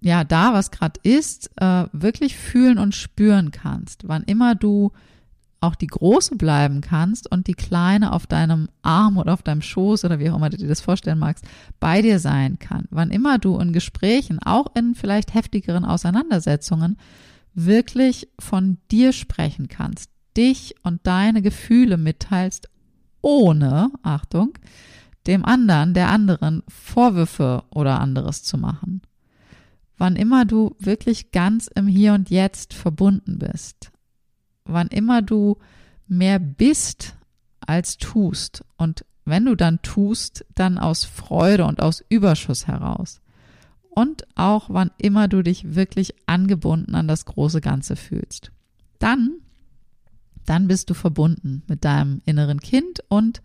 ja 0.01 0.23
da, 0.23 0.53
was 0.53 0.71
gerade 0.71 0.99
ist, 1.03 1.49
äh, 1.57 1.85
wirklich 1.91 2.35
fühlen 2.35 2.77
und 2.77 2.95
spüren 2.95 3.51
kannst, 3.51 4.07
wann 4.07 4.23
immer 4.23 4.55
du 4.55 4.91
auch 5.59 5.75
die 5.75 5.87
große 5.87 6.35
bleiben 6.35 6.81
kannst 6.81 7.31
und 7.31 7.47
die 7.47 7.55
kleine 7.55 8.13
auf 8.13 8.27
deinem 8.27 8.69
Arm 8.83 9.17
oder 9.17 9.33
auf 9.33 9.41
deinem 9.41 9.61
Schoß 9.61 10.05
oder 10.05 10.19
wie 10.19 10.29
auch 10.29 10.35
immer 10.35 10.51
du 10.51 10.57
dir 10.57 10.67
das 10.67 10.81
vorstellen 10.81 11.17
magst, 11.17 11.45
bei 11.79 12.01
dir 12.01 12.19
sein 12.19 12.59
kann. 12.59 12.85
Wann 12.91 13.09
immer 13.09 13.39
du 13.39 13.57
in 13.57 13.73
Gesprächen, 13.73 14.39
auch 14.39 14.67
in 14.75 14.93
vielleicht 14.93 15.33
heftigeren 15.33 15.83
Auseinandersetzungen, 15.83 16.97
wirklich 17.57 18.29
von 18.39 18.77
dir 18.91 19.13
sprechen 19.13 19.67
kannst, 19.67 20.11
dich 20.37 20.75
und 20.83 21.05
deine 21.07 21.41
Gefühle 21.41 21.97
mitteilst, 21.97 22.69
ohne, 23.21 23.91
Achtung, 24.03 24.53
dem 25.25 25.43
anderen, 25.43 25.95
der 25.95 26.09
anderen 26.09 26.61
Vorwürfe 26.67 27.63
oder 27.71 27.99
anderes 27.99 28.43
zu 28.43 28.59
machen. 28.59 29.01
Wann 29.97 30.15
immer 30.15 30.45
du 30.45 30.75
wirklich 30.77 31.31
ganz 31.31 31.65
im 31.65 31.87
Hier 31.87 32.13
und 32.13 32.29
Jetzt 32.29 32.75
verbunden 32.75 33.39
bist, 33.39 33.91
wann 34.63 34.87
immer 34.87 35.23
du 35.23 35.57
mehr 36.07 36.37
bist 36.37 37.15
als 37.59 37.97
tust. 37.97 38.63
Und 38.77 39.03
wenn 39.25 39.45
du 39.45 39.55
dann 39.55 39.81
tust, 39.81 40.45
dann 40.53 40.77
aus 40.77 41.05
Freude 41.05 41.65
und 41.65 41.81
aus 41.81 42.05
Überschuss 42.07 42.67
heraus 42.67 43.19
und 43.97 44.27
auch 44.35 44.69
wann 44.69 44.91
immer 44.99 45.27
du 45.27 45.41
dich 45.41 45.73
wirklich 45.73 46.13
angebunden 46.27 46.93
an 46.93 47.07
das 47.07 47.25
große 47.25 47.61
Ganze 47.61 47.95
fühlst. 47.95 48.51
Dann, 48.99 49.37
dann 50.45 50.67
bist 50.67 50.91
du 50.91 50.93
verbunden 50.93 51.63
mit 51.67 51.83
deinem 51.83 52.21
inneren 52.23 52.59
Kind 52.59 52.99
und 53.09 53.41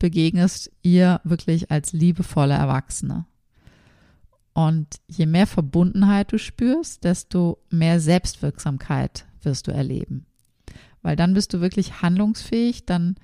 begegnest 0.00 0.72
ihr 0.82 1.20
wirklich 1.22 1.70
als 1.70 1.92
liebevolle 1.92 2.54
Erwachsene. 2.54 3.26
Und 4.54 4.88
je 5.06 5.26
mehr 5.26 5.46
Verbundenheit 5.46 6.32
du 6.32 6.38
spürst, 6.40 7.04
desto 7.04 7.58
mehr 7.70 8.00
Selbstwirksamkeit 8.00 9.24
wirst 9.42 9.68
du 9.68 9.70
erleben. 9.70 10.26
Weil 11.02 11.14
dann 11.14 11.32
bist 11.32 11.54
du 11.54 11.60
wirklich 11.60 12.02
handlungsfähig, 12.02 12.86
dann 12.86 13.14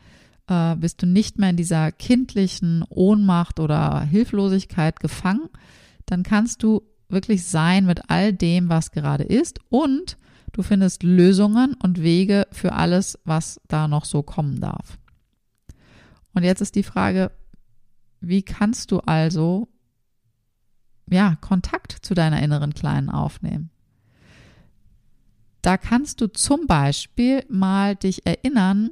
äh, 0.47 0.77
bist 0.77 1.03
du 1.03 1.07
nicht 1.07 1.41
mehr 1.41 1.51
in 1.51 1.57
dieser 1.57 1.91
kindlichen 1.91 2.85
Ohnmacht 2.89 3.59
oder 3.59 4.03
Hilflosigkeit 4.03 5.01
gefangen, 5.01 5.49
dann 6.11 6.23
kannst 6.23 6.63
du 6.63 6.83
wirklich 7.09 7.45
sein 7.45 7.87
mit 7.87 8.11
all 8.11 8.33
dem, 8.33 8.69
was 8.69 8.91
gerade 8.91 9.25
ist 9.25 9.61
und 9.69 10.17
du 10.53 10.63
findest 10.63 11.03
Lösungen 11.03 11.75
und 11.75 12.03
Wege 12.03 12.47
für 12.51 12.73
alles, 12.73 13.19
was 13.25 13.61
da 13.69 13.89
noch 13.89 14.05
so 14.05 14.23
kommen 14.23 14.61
darf. 14.61 14.99
Und 16.35 16.45
jetzt 16.45 16.61
ist 16.61 16.75
die 16.75 16.83
Frage, 16.83 17.31
wie 18.21 18.43
kannst 18.43 18.91
du 18.91 19.01
also 19.01 19.69
ja, 21.11 21.37
Kontakt 21.41 21.93
zu 22.03 22.15
deiner 22.15 22.43
inneren 22.43 22.75
Kleinen 22.75 23.11
aufnehmen? 23.11 23.71
Da 25.63 25.77
kannst 25.77 26.21
du 26.21 26.29
zum 26.29 26.67
Beispiel 26.67 27.45
mal 27.49 27.97
dich 27.97 28.27
erinnern, 28.27 28.91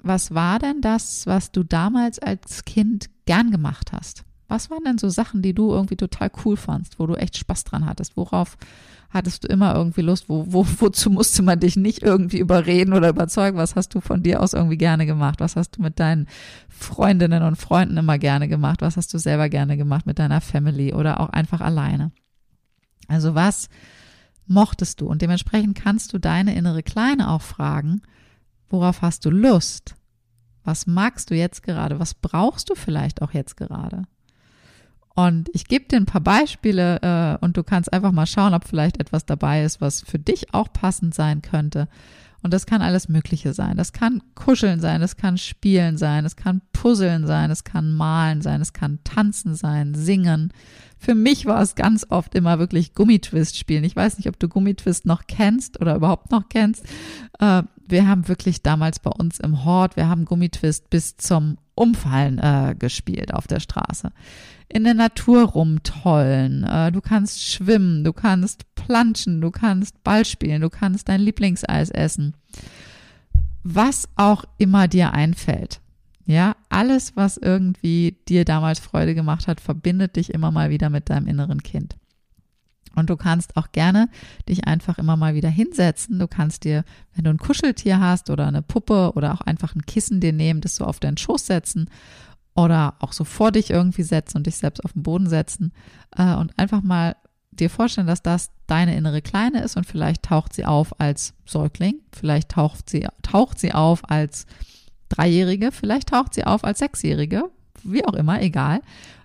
was 0.00 0.34
war 0.34 0.58
denn 0.58 0.80
das, 0.80 1.26
was 1.26 1.52
du 1.52 1.64
damals 1.64 2.18
als 2.18 2.64
Kind 2.64 3.10
gern 3.26 3.50
gemacht 3.50 3.92
hast? 3.92 4.24
Was 4.48 4.70
waren 4.70 4.84
denn 4.84 4.96
so 4.96 5.10
Sachen, 5.10 5.42
die 5.42 5.52
du 5.52 5.72
irgendwie 5.72 5.96
total 5.96 6.30
cool 6.44 6.56
fandst, 6.56 6.98
wo 6.98 7.06
du 7.06 7.14
echt 7.14 7.36
Spaß 7.36 7.64
dran 7.64 7.84
hattest? 7.84 8.16
Worauf 8.16 8.56
hattest 9.10 9.44
du 9.44 9.48
immer 9.48 9.74
irgendwie 9.74 10.00
Lust? 10.00 10.28
Wo, 10.28 10.46
wo, 10.48 10.66
wozu 10.78 11.10
musste 11.10 11.42
man 11.42 11.60
dich 11.60 11.76
nicht 11.76 12.02
irgendwie 12.02 12.38
überreden 12.38 12.94
oder 12.94 13.10
überzeugen? 13.10 13.58
Was 13.58 13.76
hast 13.76 13.94
du 13.94 14.00
von 14.00 14.22
dir 14.22 14.42
aus 14.42 14.54
irgendwie 14.54 14.78
gerne 14.78 15.04
gemacht? 15.04 15.40
Was 15.40 15.54
hast 15.54 15.76
du 15.76 15.82
mit 15.82 16.00
deinen 16.00 16.26
Freundinnen 16.68 17.42
und 17.42 17.56
Freunden 17.56 17.98
immer 17.98 18.18
gerne 18.18 18.48
gemacht? 18.48 18.80
Was 18.80 18.96
hast 18.96 19.12
du 19.12 19.18
selber 19.18 19.50
gerne 19.50 19.76
gemacht 19.76 20.06
mit 20.06 20.18
deiner 20.18 20.40
Family 20.40 20.94
oder 20.94 21.20
auch 21.20 21.28
einfach 21.28 21.60
alleine? 21.60 22.10
Also 23.06 23.34
was 23.34 23.68
mochtest 24.46 25.02
du? 25.02 25.06
Und 25.08 25.20
dementsprechend 25.20 25.76
kannst 25.76 26.14
du 26.14 26.18
deine 26.18 26.54
innere 26.54 26.82
Kleine 26.82 27.30
auch 27.30 27.42
fragen, 27.42 28.00
worauf 28.70 29.02
hast 29.02 29.26
du 29.26 29.30
Lust? 29.30 29.94
Was 30.64 30.86
magst 30.86 31.30
du 31.30 31.34
jetzt 31.34 31.62
gerade? 31.62 31.98
Was 31.98 32.14
brauchst 32.14 32.70
du 32.70 32.74
vielleicht 32.74 33.20
auch 33.20 33.32
jetzt 33.32 33.56
gerade? 33.56 34.04
Und 35.18 35.50
ich 35.52 35.66
gebe 35.66 35.84
dir 35.86 35.96
ein 35.96 36.06
paar 36.06 36.20
Beispiele 36.20 37.00
äh, 37.02 37.44
und 37.44 37.56
du 37.56 37.64
kannst 37.64 37.92
einfach 37.92 38.12
mal 38.12 38.24
schauen, 38.26 38.54
ob 38.54 38.62
vielleicht 38.68 39.00
etwas 39.00 39.26
dabei 39.26 39.64
ist, 39.64 39.80
was 39.80 40.00
für 40.00 40.20
dich 40.20 40.54
auch 40.54 40.72
passend 40.72 41.12
sein 41.12 41.42
könnte. 41.42 41.88
Und 42.40 42.54
das 42.54 42.66
kann 42.66 42.82
alles 42.82 43.08
Mögliche 43.08 43.52
sein. 43.52 43.76
Das 43.76 43.92
kann 43.92 44.22
Kuscheln 44.36 44.78
sein, 44.78 45.00
das 45.00 45.16
kann 45.16 45.36
Spielen 45.36 45.98
sein, 45.98 46.22
das 46.22 46.36
kann 46.36 46.62
Puzzeln 46.72 47.26
sein, 47.26 47.48
das 47.48 47.64
kann 47.64 47.92
Malen 47.94 48.42
sein, 48.42 48.60
es 48.60 48.72
kann 48.72 49.00
Tanzen 49.02 49.56
sein, 49.56 49.96
Singen. 49.96 50.52
Für 51.00 51.16
mich 51.16 51.46
war 51.46 51.62
es 51.62 51.74
ganz 51.74 52.06
oft 52.10 52.36
immer 52.36 52.60
wirklich 52.60 52.94
Gummitwist 52.94 53.58
spielen. 53.58 53.82
Ich 53.82 53.96
weiß 53.96 54.18
nicht, 54.18 54.28
ob 54.28 54.38
du 54.38 54.48
Gummitwist 54.48 55.04
noch 55.04 55.26
kennst 55.26 55.80
oder 55.80 55.96
überhaupt 55.96 56.30
noch 56.30 56.48
kennst. 56.48 56.84
Äh, 57.40 57.64
wir 57.88 58.06
haben 58.06 58.28
wirklich 58.28 58.62
damals 58.62 59.00
bei 59.00 59.10
uns 59.10 59.40
im 59.40 59.64
Hort, 59.64 59.96
wir 59.96 60.08
haben 60.08 60.26
Gummitwist 60.26 60.90
bis 60.90 61.16
zum 61.16 61.58
Umfallen 61.74 62.38
äh, 62.38 62.76
gespielt 62.78 63.34
auf 63.34 63.48
der 63.48 63.58
Straße. 63.58 64.12
In 64.70 64.84
der 64.84 64.94
Natur 64.94 65.44
rumtollen, 65.44 66.64
äh, 66.64 66.92
du 66.92 67.00
kannst 67.00 67.42
schwimmen, 67.42 68.04
du 68.04 68.12
kannst 68.12 68.74
planschen, 68.74 69.40
du 69.40 69.50
kannst 69.50 70.02
Ball 70.04 70.24
spielen, 70.26 70.60
du 70.60 70.68
kannst 70.68 71.08
dein 71.08 71.20
Lieblingseis 71.20 71.90
essen. 71.90 72.34
Was 73.62 74.08
auch 74.16 74.44
immer 74.58 74.86
dir 74.88 75.14
einfällt. 75.14 75.80
Ja, 76.26 76.56
alles, 76.68 77.16
was 77.16 77.38
irgendwie 77.38 78.18
dir 78.28 78.44
damals 78.44 78.78
Freude 78.78 79.14
gemacht 79.14 79.48
hat, 79.48 79.62
verbindet 79.62 80.16
dich 80.16 80.34
immer 80.34 80.50
mal 80.50 80.68
wieder 80.68 80.90
mit 80.90 81.08
deinem 81.08 81.26
inneren 81.26 81.62
Kind. 81.62 81.96
Und 82.94 83.08
du 83.08 83.16
kannst 83.16 83.56
auch 83.56 83.72
gerne 83.72 84.10
dich 84.48 84.66
einfach 84.66 84.98
immer 84.98 85.16
mal 85.16 85.34
wieder 85.34 85.48
hinsetzen. 85.48 86.18
Du 86.18 86.26
kannst 86.26 86.64
dir, 86.64 86.84
wenn 87.14 87.24
du 87.24 87.30
ein 87.30 87.38
Kuscheltier 87.38 88.00
hast 88.00 88.28
oder 88.28 88.46
eine 88.46 88.60
Puppe 88.60 89.12
oder 89.14 89.32
auch 89.32 89.40
einfach 89.40 89.74
ein 89.74 89.86
Kissen 89.86 90.20
dir 90.20 90.32
nehmen, 90.32 90.60
das 90.60 90.76
so 90.76 90.84
auf 90.84 91.00
deinen 91.00 91.16
Schoß 91.16 91.46
setzen 91.46 91.88
oder 92.58 92.94
auch 92.98 93.12
so 93.12 93.22
vor 93.22 93.52
dich 93.52 93.70
irgendwie 93.70 94.02
setzen 94.02 94.38
und 94.38 94.46
dich 94.46 94.56
selbst 94.56 94.84
auf 94.84 94.92
den 94.92 95.04
Boden 95.04 95.28
setzen 95.28 95.72
äh, 96.16 96.34
und 96.34 96.58
einfach 96.58 96.82
mal 96.82 97.14
dir 97.52 97.70
vorstellen, 97.70 98.08
dass 98.08 98.20
das 98.20 98.50
deine 98.66 98.96
innere 98.96 99.22
Kleine 99.22 99.62
ist 99.62 99.76
und 99.76 99.86
vielleicht 99.86 100.24
taucht 100.24 100.52
sie 100.54 100.64
auf 100.64 101.00
als 101.00 101.34
Säugling, 101.46 102.00
vielleicht 102.12 102.50
taucht 102.50 102.90
sie, 102.90 103.06
taucht 103.22 103.60
sie 103.60 103.72
auf 103.72 104.10
als 104.10 104.46
Dreijährige, 105.08 105.70
vielleicht 105.70 106.08
taucht 106.08 106.34
sie 106.34 106.44
auf 106.44 106.64
als 106.64 106.80
Sechsjährige, 106.80 107.44
wie 107.84 108.04
auch 108.04 108.14
immer, 108.14 108.42
egal. 108.42 108.80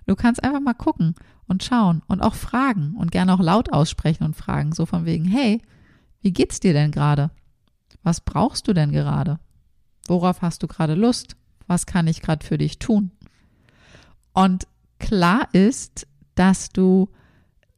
Du 0.06 0.14
kannst 0.14 0.42
einfach 0.44 0.60
mal 0.60 0.74
gucken 0.74 1.16
und 1.48 1.64
schauen 1.64 2.02
und 2.06 2.22
auch 2.22 2.34
fragen 2.34 2.94
und 2.96 3.10
gerne 3.10 3.34
auch 3.34 3.40
laut 3.40 3.72
aussprechen 3.72 4.22
und 4.22 4.36
fragen, 4.36 4.72
so 4.72 4.86
von 4.86 5.06
wegen, 5.06 5.24
hey, 5.24 5.60
wie 6.20 6.32
geht's 6.32 6.60
dir 6.60 6.72
denn 6.72 6.92
gerade? 6.92 7.30
Was 8.04 8.20
brauchst 8.20 8.68
du 8.68 8.74
denn 8.74 8.92
gerade? 8.92 9.40
Worauf 10.06 10.40
hast 10.40 10.62
du 10.62 10.68
gerade 10.68 10.94
Lust? 10.94 11.36
Was 11.66 11.86
kann 11.86 12.06
ich 12.06 12.22
gerade 12.22 12.46
für 12.46 12.58
dich 12.58 12.78
tun? 12.78 13.10
Und 14.34 14.66
klar 14.98 15.48
ist, 15.52 16.06
dass 16.34 16.68
du 16.68 17.08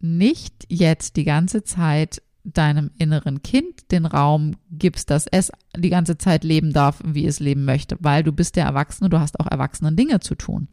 nicht 0.01 0.67
jetzt 0.69 1.17
die 1.17 1.25
ganze 1.25 1.63
Zeit 1.63 2.23
deinem 2.45 2.91
inneren 2.99 3.43
Kind 3.43 3.91
den 3.91 4.07
Raum 4.07 4.57
gibst, 4.71 5.11
dass 5.11 5.27
es 5.27 5.51
die 5.77 5.91
ganze 5.91 6.17
Zeit 6.17 6.45
leben 6.45 6.73
darf, 6.73 7.01
wie 7.05 7.27
es 7.27 7.41
leben 7.41 7.65
möchte, 7.65 7.97
weil 8.01 8.23
du 8.23 8.33
bist 8.33 8.57
der 8.57 8.65
Erwachsene, 8.65 9.11
du 9.11 9.19
hast 9.19 9.41
auch 9.41 9.47
erwachsenen 9.47 9.97
Dinge 9.97 10.21
zu 10.21 10.35
tun. 10.35 10.69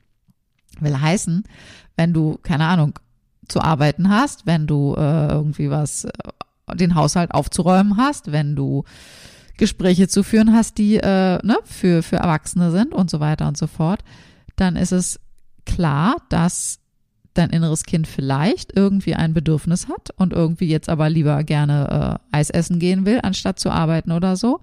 Will 0.79 0.99
heißen, 0.99 1.43
wenn 1.95 2.13
du, 2.13 2.37
keine 2.41 2.65
Ahnung, 2.65 2.99
zu 3.47 3.59
arbeiten 3.59 4.09
hast, 4.09 4.45
wenn 4.45 4.67
du 4.67 4.95
äh, 4.95 5.27
irgendwie 5.27 5.69
was, 5.69 6.05
äh, 6.05 6.75
den 6.75 6.95
Haushalt 6.95 7.33
aufzuräumen 7.33 7.97
hast, 7.97 8.31
wenn 8.31 8.55
du 8.55 8.83
Gespräche 9.57 10.07
zu 10.07 10.23
führen 10.23 10.53
hast, 10.53 10.77
die 10.77 10.97
äh, 10.97 11.45
ne, 11.45 11.57
für, 11.63 12.03
für 12.03 12.17
Erwachsene 12.17 12.71
sind 12.71 12.93
und 12.93 13.09
so 13.09 13.19
weiter 13.19 13.47
und 13.47 13.57
so 13.57 13.67
fort, 13.67 14.03
dann 14.55 14.75
ist 14.75 14.91
es 14.91 15.19
klar, 15.65 16.17
dass 16.29 16.79
dein 17.33 17.49
inneres 17.49 17.83
Kind 17.83 18.07
vielleicht 18.07 18.75
irgendwie 18.75 19.15
ein 19.15 19.33
Bedürfnis 19.33 19.87
hat 19.87 20.11
und 20.17 20.33
irgendwie 20.33 20.67
jetzt 20.67 20.89
aber 20.89 21.09
lieber 21.09 21.43
gerne 21.43 22.19
äh, 22.31 22.37
Eis 22.37 22.49
essen 22.49 22.79
gehen 22.79 23.05
will, 23.05 23.19
anstatt 23.23 23.59
zu 23.59 23.71
arbeiten 23.71 24.11
oder 24.11 24.35
so. 24.35 24.61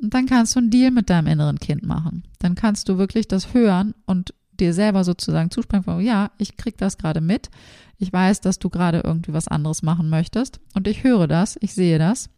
Und 0.00 0.14
dann 0.14 0.26
kannst 0.26 0.54
du 0.54 0.60
einen 0.60 0.70
Deal 0.70 0.90
mit 0.90 1.10
deinem 1.10 1.26
inneren 1.26 1.58
Kind 1.58 1.84
machen. 1.84 2.24
Dann 2.38 2.54
kannst 2.54 2.88
du 2.88 2.98
wirklich 2.98 3.28
das 3.28 3.54
hören 3.54 3.94
und 4.06 4.34
dir 4.58 4.74
selber 4.74 5.04
sozusagen 5.04 5.50
zusprechen 5.50 5.84
von, 5.84 6.00
ja, 6.00 6.30
ich 6.38 6.56
krieg 6.56 6.76
das 6.78 6.98
gerade 6.98 7.20
mit. 7.20 7.50
Ich 7.98 8.12
weiß, 8.12 8.40
dass 8.40 8.58
du 8.58 8.70
gerade 8.70 9.02
irgendwie 9.04 9.32
was 9.32 9.48
anderes 9.48 9.82
machen 9.82 10.08
möchtest 10.08 10.60
und 10.74 10.88
ich 10.88 11.04
höre 11.04 11.28
das, 11.28 11.58
ich 11.60 11.74
sehe 11.74 11.98
das. 11.98 12.30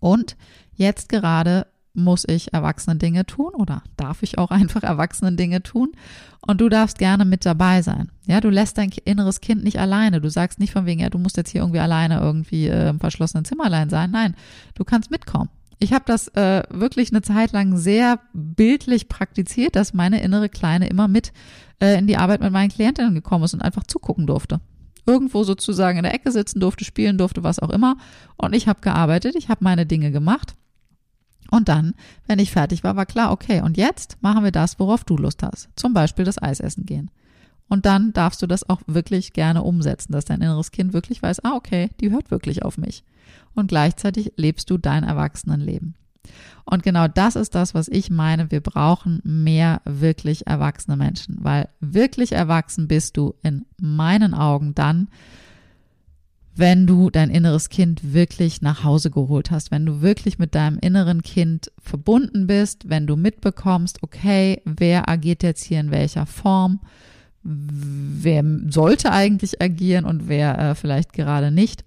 Und 0.00 0.36
jetzt 0.74 1.08
gerade 1.08 1.66
muss 1.94 2.24
ich 2.28 2.52
erwachsene 2.52 2.96
Dinge 2.96 3.26
tun 3.26 3.52
oder 3.54 3.82
darf 3.96 4.22
ich 4.22 4.38
auch 4.38 4.50
einfach 4.50 4.82
erwachsene 4.82 5.32
Dinge 5.32 5.62
tun? 5.62 5.92
Und 6.46 6.60
du 6.60 6.68
darfst 6.68 6.98
gerne 6.98 7.24
mit 7.24 7.44
dabei 7.44 7.82
sein. 7.82 8.10
Ja, 8.26 8.40
du 8.40 8.48
lässt 8.48 8.78
dein 8.78 8.90
inneres 9.04 9.40
Kind 9.40 9.64
nicht 9.64 9.78
alleine. 9.78 10.20
Du 10.20 10.30
sagst 10.30 10.60
nicht 10.60 10.72
von 10.72 10.86
wegen, 10.86 11.00
ja, 11.00 11.10
du 11.10 11.18
musst 11.18 11.36
jetzt 11.36 11.50
hier 11.50 11.62
irgendwie 11.62 11.80
alleine 11.80 12.20
irgendwie 12.20 12.68
äh, 12.68 12.88
im 12.88 13.00
verschlossenen 13.00 13.44
Zimmer 13.44 13.64
allein 13.64 13.90
sein. 13.90 14.10
Nein, 14.10 14.34
du 14.74 14.84
kannst 14.84 15.10
mitkommen. 15.10 15.50
Ich 15.80 15.92
habe 15.92 16.04
das 16.06 16.28
äh, 16.28 16.62
wirklich 16.70 17.12
eine 17.12 17.22
Zeit 17.22 17.52
lang 17.52 17.76
sehr 17.76 18.20
bildlich 18.32 19.08
praktiziert, 19.08 19.76
dass 19.76 19.94
meine 19.94 20.20
innere 20.20 20.48
Kleine 20.48 20.88
immer 20.88 21.06
mit 21.06 21.32
äh, 21.80 21.98
in 21.98 22.06
die 22.06 22.16
Arbeit 22.16 22.40
mit 22.40 22.52
meinen 22.52 22.70
Klientinnen 22.70 23.14
gekommen 23.14 23.44
ist 23.44 23.54
und 23.54 23.62
einfach 23.62 23.84
zugucken 23.84 24.26
durfte. 24.26 24.60
Irgendwo 25.06 25.44
sozusagen 25.44 25.98
in 25.98 26.02
der 26.02 26.14
Ecke 26.14 26.32
sitzen 26.32 26.60
durfte, 26.60 26.84
spielen 26.84 27.16
durfte, 27.16 27.42
was 27.42 27.60
auch 27.60 27.70
immer. 27.70 27.96
Und 28.36 28.54
ich 28.54 28.68
habe 28.68 28.80
gearbeitet, 28.80 29.36
ich 29.36 29.48
habe 29.48 29.64
meine 29.64 29.86
Dinge 29.86 30.10
gemacht. 30.10 30.56
Und 31.50 31.68
dann, 31.68 31.94
wenn 32.26 32.38
ich 32.38 32.50
fertig 32.50 32.84
war, 32.84 32.96
war 32.96 33.06
klar, 33.06 33.32
okay, 33.32 33.62
und 33.62 33.76
jetzt 33.76 34.18
machen 34.20 34.44
wir 34.44 34.52
das, 34.52 34.78
worauf 34.78 35.04
du 35.04 35.16
Lust 35.16 35.42
hast. 35.42 35.68
Zum 35.76 35.94
Beispiel 35.94 36.24
das 36.24 36.40
Eis 36.40 36.60
essen 36.60 36.84
gehen. 36.84 37.10
Und 37.68 37.86
dann 37.86 38.12
darfst 38.12 38.40
du 38.42 38.46
das 38.46 38.68
auch 38.68 38.80
wirklich 38.86 39.32
gerne 39.32 39.62
umsetzen, 39.62 40.12
dass 40.12 40.24
dein 40.24 40.40
inneres 40.40 40.70
Kind 40.70 40.92
wirklich 40.92 41.22
weiß, 41.22 41.44
ah, 41.44 41.54
okay, 41.54 41.90
die 42.00 42.10
hört 42.10 42.30
wirklich 42.30 42.64
auf 42.64 42.78
mich 42.78 43.04
und 43.54 43.68
gleichzeitig 43.68 44.32
lebst 44.36 44.70
du 44.70 44.78
dein 44.78 45.04
Erwachsenenleben. 45.04 45.94
Und 46.64 46.82
genau 46.82 47.08
das 47.08 47.36
ist 47.36 47.54
das, 47.54 47.74
was 47.74 47.88
ich 47.88 48.10
meine. 48.10 48.50
Wir 48.50 48.60
brauchen 48.60 49.20
mehr 49.24 49.80
wirklich 49.84 50.46
erwachsene 50.46 50.96
Menschen, 50.96 51.38
weil 51.40 51.68
wirklich 51.80 52.32
erwachsen 52.32 52.88
bist 52.88 53.16
du 53.16 53.34
in 53.42 53.64
meinen 53.80 54.34
Augen 54.34 54.74
dann, 54.74 55.08
wenn 56.58 56.86
du 56.86 57.08
dein 57.08 57.30
inneres 57.30 57.68
Kind 57.68 58.12
wirklich 58.12 58.62
nach 58.62 58.82
Hause 58.82 59.10
geholt 59.10 59.50
hast, 59.50 59.70
wenn 59.70 59.86
du 59.86 60.00
wirklich 60.00 60.38
mit 60.38 60.54
deinem 60.54 60.78
inneren 60.78 61.22
Kind 61.22 61.70
verbunden 61.80 62.46
bist, 62.46 62.88
wenn 62.90 63.06
du 63.06 63.16
mitbekommst, 63.16 64.02
okay, 64.02 64.60
wer 64.64 65.08
agiert 65.08 65.42
jetzt 65.42 65.62
hier 65.62 65.78
in 65.78 65.92
welcher 65.92 66.26
Form, 66.26 66.80
wer 67.42 68.44
sollte 68.68 69.12
eigentlich 69.12 69.62
agieren 69.62 70.04
und 70.04 70.28
wer 70.28 70.58
äh, 70.58 70.74
vielleicht 70.74 71.12
gerade 71.12 71.50
nicht. 71.50 71.84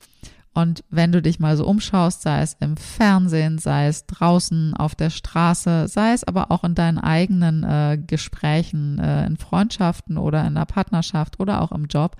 Und 0.53 0.83
wenn 0.89 1.13
du 1.13 1.21
dich 1.21 1.39
mal 1.39 1.55
so 1.55 1.65
umschaust, 1.65 2.21
sei 2.21 2.41
es 2.41 2.57
im 2.59 2.75
Fernsehen, 2.75 3.57
sei 3.57 3.87
es 3.87 4.05
draußen 4.05 4.73
auf 4.73 4.95
der 4.95 5.09
Straße, 5.09 5.87
sei 5.87 6.11
es 6.13 6.25
aber 6.25 6.51
auch 6.51 6.65
in 6.65 6.75
deinen 6.75 6.97
eigenen 6.97 7.63
äh, 7.63 7.97
Gesprächen, 8.05 8.99
äh, 8.99 9.25
in 9.25 9.37
Freundschaften 9.37 10.17
oder 10.17 10.45
in 10.45 10.55
der 10.55 10.65
Partnerschaft 10.65 11.39
oder 11.39 11.61
auch 11.61 11.71
im 11.71 11.85
Job, 11.85 12.17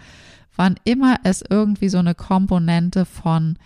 wann 0.55 0.75
immer 0.83 1.17
es 1.23 1.43
irgendwie 1.47 1.89
so 1.89 1.97
eine 1.97 2.15
Komponente 2.15 3.05
von 3.05 3.57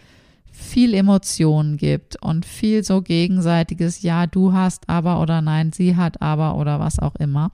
viel 0.51 0.93
Emotionen 0.93 1.77
gibt 1.77 2.21
und 2.21 2.45
viel 2.45 2.83
so 2.83 3.01
gegenseitiges 3.01 4.01
Ja, 4.01 4.25
du 4.25 4.53
hast 4.53 4.87
aber 4.87 5.21
oder 5.21 5.41
nein, 5.41 5.71
sie 5.73 5.95
hat 5.95 6.21
aber 6.21 6.55
oder 6.55 6.79
was 6.79 6.99
auch 6.99 7.15
immer, 7.15 7.51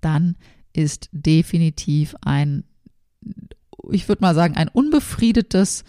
dann 0.00 0.36
ist 0.72 1.08
definitiv 1.12 2.16
ein 2.22 2.64
ich 3.90 4.08
würde 4.08 4.22
mal 4.22 4.34
sagen, 4.34 4.56
ein 4.56 4.68
unbefriedetes 4.68 5.84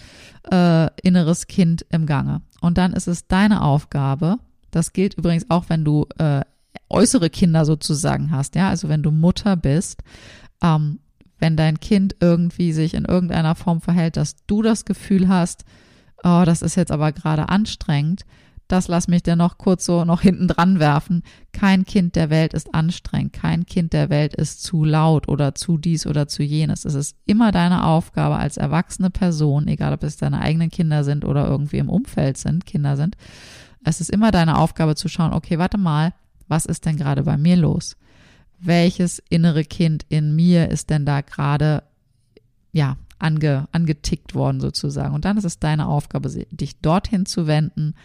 äh, 0.52 0.88
inneres 1.02 1.48
Kind 1.48 1.86
im 1.90 2.06
Gange. 2.06 2.42
Und 2.62 2.78
dann 2.78 2.94
ist 2.94 3.08
es 3.08 3.28
deine 3.28 3.62
Aufgabe, 3.62 4.38
das 4.72 4.94
gilt 4.94 5.14
übrigens 5.16 5.50
auch, 5.50 5.66
wenn 5.70 5.86
du 5.86 6.08
äh, 6.18 6.42
äußere 6.90 7.30
Kinder 7.30 7.66
sozusagen 7.66 8.32
hast, 8.32 8.56
ja, 8.56 8.70
also 8.70 8.90
wenn 8.90 9.04
du 9.04 9.12
Mutter 9.12 9.56
bist, 9.56 10.02
ähm, 10.64 11.00
wenn 11.44 11.58
dein 11.58 11.82
Kind 11.82 12.16
irgendwie 12.22 12.72
sich 12.72 12.94
in 12.94 13.04
irgendeiner 13.04 13.54
Form 13.54 13.82
verhält, 13.82 14.16
dass 14.16 14.38
du 14.48 14.62
das 14.62 14.86
Gefühl 14.86 15.28
hast, 15.28 15.66
oh, 16.24 16.44
das 16.46 16.62
ist 16.62 16.76
jetzt 16.76 16.90
aber 16.90 17.12
gerade 17.12 17.50
anstrengend, 17.50 18.24
das 18.70 18.88
lass 18.88 19.10
mich 19.10 19.24
dir 19.24 19.36
noch 19.36 19.58
kurz 19.58 19.86
so 19.86 20.06
noch 20.06 20.22
hinten 20.22 20.48
dran 20.48 20.80
werfen. 20.80 21.22
Kein 21.52 21.84
Kind 21.84 22.16
der 22.16 22.30
Welt 22.30 22.54
ist 22.54 22.74
anstrengend. 22.74 23.34
Kein 23.34 23.66
Kind 23.66 23.92
der 23.92 24.10
Welt 24.10 24.34
ist 24.34 24.64
zu 24.64 24.86
laut 24.86 25.28
oder 25.28 25.54
zu 25.54 25.78
dies 25.78 26.08
oder 26.08 26.30
zu 26.30 26.44
jenes. 26.44 26.86
Es 26.86 26.94
ist 26.94 27.18
immer 27.26 27.52
deine 27.52 27.84
Aufgabe 27.84 28.38
als 28.38 28.56
erwachsene 28.56 29.10
Person, 29.10 29.68
egal 29.68 29.92
ob 29.92 30.04
es 30.04 30.16
deine 30.16 30.40
eigenen 30.40 30.70
Kinder 30.70 31.04
sind 31.04 31.26
oder 31.26 31.46
irgendwie 31.46 31.80
im 31.80 31.90
Umfeld 31.90 32.38
sind, 32.38 32.66
Kinder 32.66 32.96
sind. 32.96 33.18
Es 33.84 34.00
ist 34.00 34.12
immer 34.12 34.32
deine 34.32 34.58
Aufgabe 34.58 34.96
zu 34.96 35.10
schauen, 35.10 35.34
okay, 35.34 35.60
warte 35.60 35.78
mal, 35.78 36.14
was 36.48 36.66
ist 36.66 36.86
denn 36.86 36.96
gerade 36.96 37.24
bei 37.24 37.38
mir 37.38 37.58
los? 37.58 37.98
Welches 38.66 39.22
innere 39.30 39.64
Kind 39.66 40.06
in 40.10 40.36
mir 40.36 40.70
ist 40.70 40.90
denn 40.90 41.06
da 41.06 41.22
gerade, 41.22 41.84
ja, 42.72 42.98
ange, 43.20 43.68
angetickt 43.72 44.36
worden 44.36 44.62
sozusagen? 44.62 45.14
Und 45.14 45.26
dann 45.26 45.38
ist 45.38 45.44
es 45.44 45.60
deine 45.60 45.88
Aufgabe, 45.88 46.30
dich 46.30 46.80
dorthin 46.80 47.26
zu 47.26 47.48
wenden, 47.48 47.96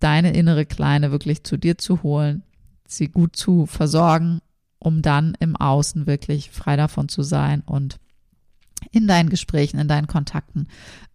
deine 0.00 0.32
innere 0.32 0.66
Kleine 0.66 1.12
wirklich 1.12 1.44
zu 1.44 1.56
dir 1.56 1.78
zu 1.78 2.02
holen, 2.02 2.42
sie 2.86 3.08
gut 3.08 3.36
zu 3.36 3.66
versorgen, 3.66 4.40
um 4.78 5.02
dann 5.02 5.36
im 5.38 5.56
Außen 5.56 6.06
wirklich 6.06 6.50
frei 6.50 6.76
davon 6.76 7.08
zu 7.08 7.22
sein 7.22 7.62
und 7.64 8.00
in 8.90 9.06
deinen 9.06 9.28
Gesprächen, 9.28 9.78
in 9.78 9.88
deinen 9.88 10.08
Kontakten, 10.08 10.66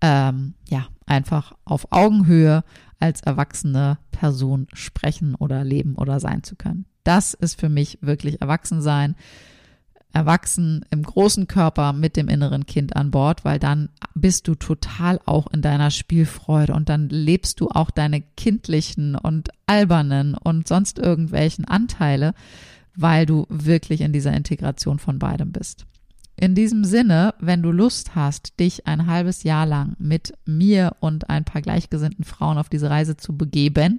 ähm, 0.01 0.53
ja, 0.69 0.87
einfach 1.05 1.53
auf 1.65 1.91
Augenhöhe 1.91 2.63
als 2.99 3.21
erwachsene 3.21 3.97
Person 4.11 4.67
sprechen 4.73 5.35
oder 5.35 5.63
leben 5.63 5.95
oder 5.95 6.19
sein 6.19 6.43
zu 6.43 6.55
können. 6.55 6.85
Das 7.07 7.33
ist 7.33 7.57
für 7.57 7.69
mich 7.69 7.99
wirklich 8.01 8.41
Erwachsensein. 8.41 9.15
Erwachsen 10.11 10.83
im 10.89 11.03
großen 11.03 11.47
Körper 11.47 11.93
mit 11.93 12.17
dem 12.17 12.27
inneren 12.27 12.65
Kind 12.65 12.97
an 12.97 13.11
Bord, 13.11 13.45
weil 13.45 13.59
dann 13.59 13.87
bist 14.13 14.49
du 14.49 14.55
total 14.55 15.21
auch 15.25 15.47
in 15.47 15.61
deiner 15.61 15.89
Spielfreude 15.89 16.73
und 16.73 16.89
dann 16.89 17.07
lebst 17.07 17.61
du 17.61 17.69
auch 17.69 17.91
deine 17.91 18.19
kindlichen 18.35 19.15
und 19.15 19.51
albernen 19.67 20.33
und 20.35 20.67
sonst 20.67 20.99
irgendwelchen 20.99 21.63
Anteile, 21.63 22.33
weil 22.93 23.25
du 23.25 23.45
wirklich 23.47 24.01
in 24.01 24.11
dieser 24.11 24.33
Integration 24.33 24.99
von 24.99 25.17
beidem 25.17 25.53
bist. 25.53 25.85
In 26.39 26.53
diesem 26.53 26.83
Sinne, 26.83 27.33
wenn 27.39 27.63
du 27.63 27.71
Lust 27.71 28.13
hast, 28.13 28.59
dich 28.59 28.85
ein 28.85 29.07
halbes 29.07 29.41
Jahr 29.41 29.65
lang 29.65 29.95
mit 29.97 30.33
mir 30.45 30.95
und 30.99 31.31
ein 31.31 31.43
paar 31.45 31.63
gleichgesinnten 31.63 32.23
Frauen 32.23 32.59
auf 32.59 32.69
diese 32.69 32.91
Reise 32.91 33.17
zu 33.17 33.35
begeben, 33.35 33.97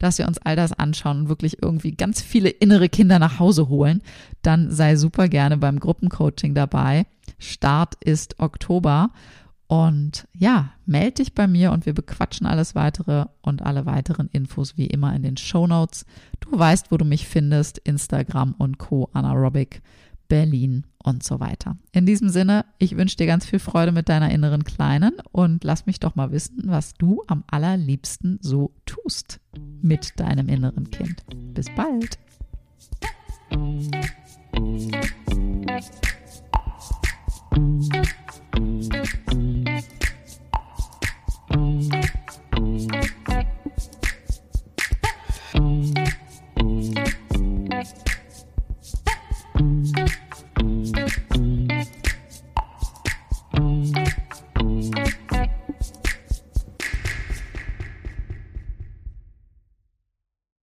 dass 0.00 0.18
wir 0.18 0.26
uns 0.26 0.38
all 0.38 0.56
das 0.56 0.72
anschauen 0.72 1.20
und 1.20 1.28
wirklich 1.28 1.62
irgendwie 1.62 1.92
ganz 1.92 2.20
viele 2.20 2.48
innere 2.48 2.88
Kinder 2.88 3.20
nach 3.20 3.38
Hause 3.38 3.68
holen, 3.68 4.02
dann 4.42 4.72
sei 4.72 4.96
super 4.96 5.28
gerne 5.28 5.58
beim 5.58 5.78
Gruppencoaching 5.78 6.54
dabei. 6.54 7.06
Start 7.38 7.94
ist 8.02 8.40
Oktober. 8.40 9.12
Und 9.68 10.28
ja, 10.32 10.70
melde 10.86 11.22
dich 11.22 11.34
bei 11.34 11.48
mir 11.48 11.72
und 11.72 11.86
wir 11.86 11.94
bequatschen 11.94 12.46
alles 12.46 12.76
weitere 12.76 13.26
und 13.42 13.62
alle 13.62 13.84
weiteren 13.84 14.28
Infos 14.32 14.76
wie 14.76 14.86
immer 14.86 15.14
in 15.14 15.22
den 15.22 15.36
Show 15.36 15.66
Notes. 15.66 16.06
Du 16.38 16.56
weißt, 16.56 16.92
wo 16.92 16.96
du 16.96 17.04
mich 17.04 17.26
findest, 17.26 17.78
Instagram 17.78 18.54
und 18.58 18.78
Co. 18.78 19.08
Anaerobic. 19.12 19.82
Berlin 20.28 20.86
und 21.02 21.22
so 21.22 21.40
weiter. 21.40 21.76
In 21.92 22.06
diesem 22.06 22.28
Sinne, 22.28 22.64
ich 22.78 22.96
wünsche 22.96 23.16
dir 23.16 23.26
ganz 23.26 23.46
viel 23.46 23.58
Freude 23.58 23.92
mit 23.92 24.08
deiner 24.08 24.30
inneren 24.30 24.64
Kleinen 24.64 25.12
und 25.32 25.64
lass 25.64 25.86
mich 25.86 26.00
doch 26.00 26.16
mal 26.16 26.32
wissen, 26.32 26.64
was 26.66 26.94
du 26.94 27.22
am 27.26 27.44
allerliebsten 27.46 28.38
so 28.42 28.72
tust 28.86 29.40
mit 29.82 30.18
deinem 30.18 30.48
inneren 30.48 30.90
Kind. 30.90 31.22
Bis 31.54 31.66
bald. 31.74 32.18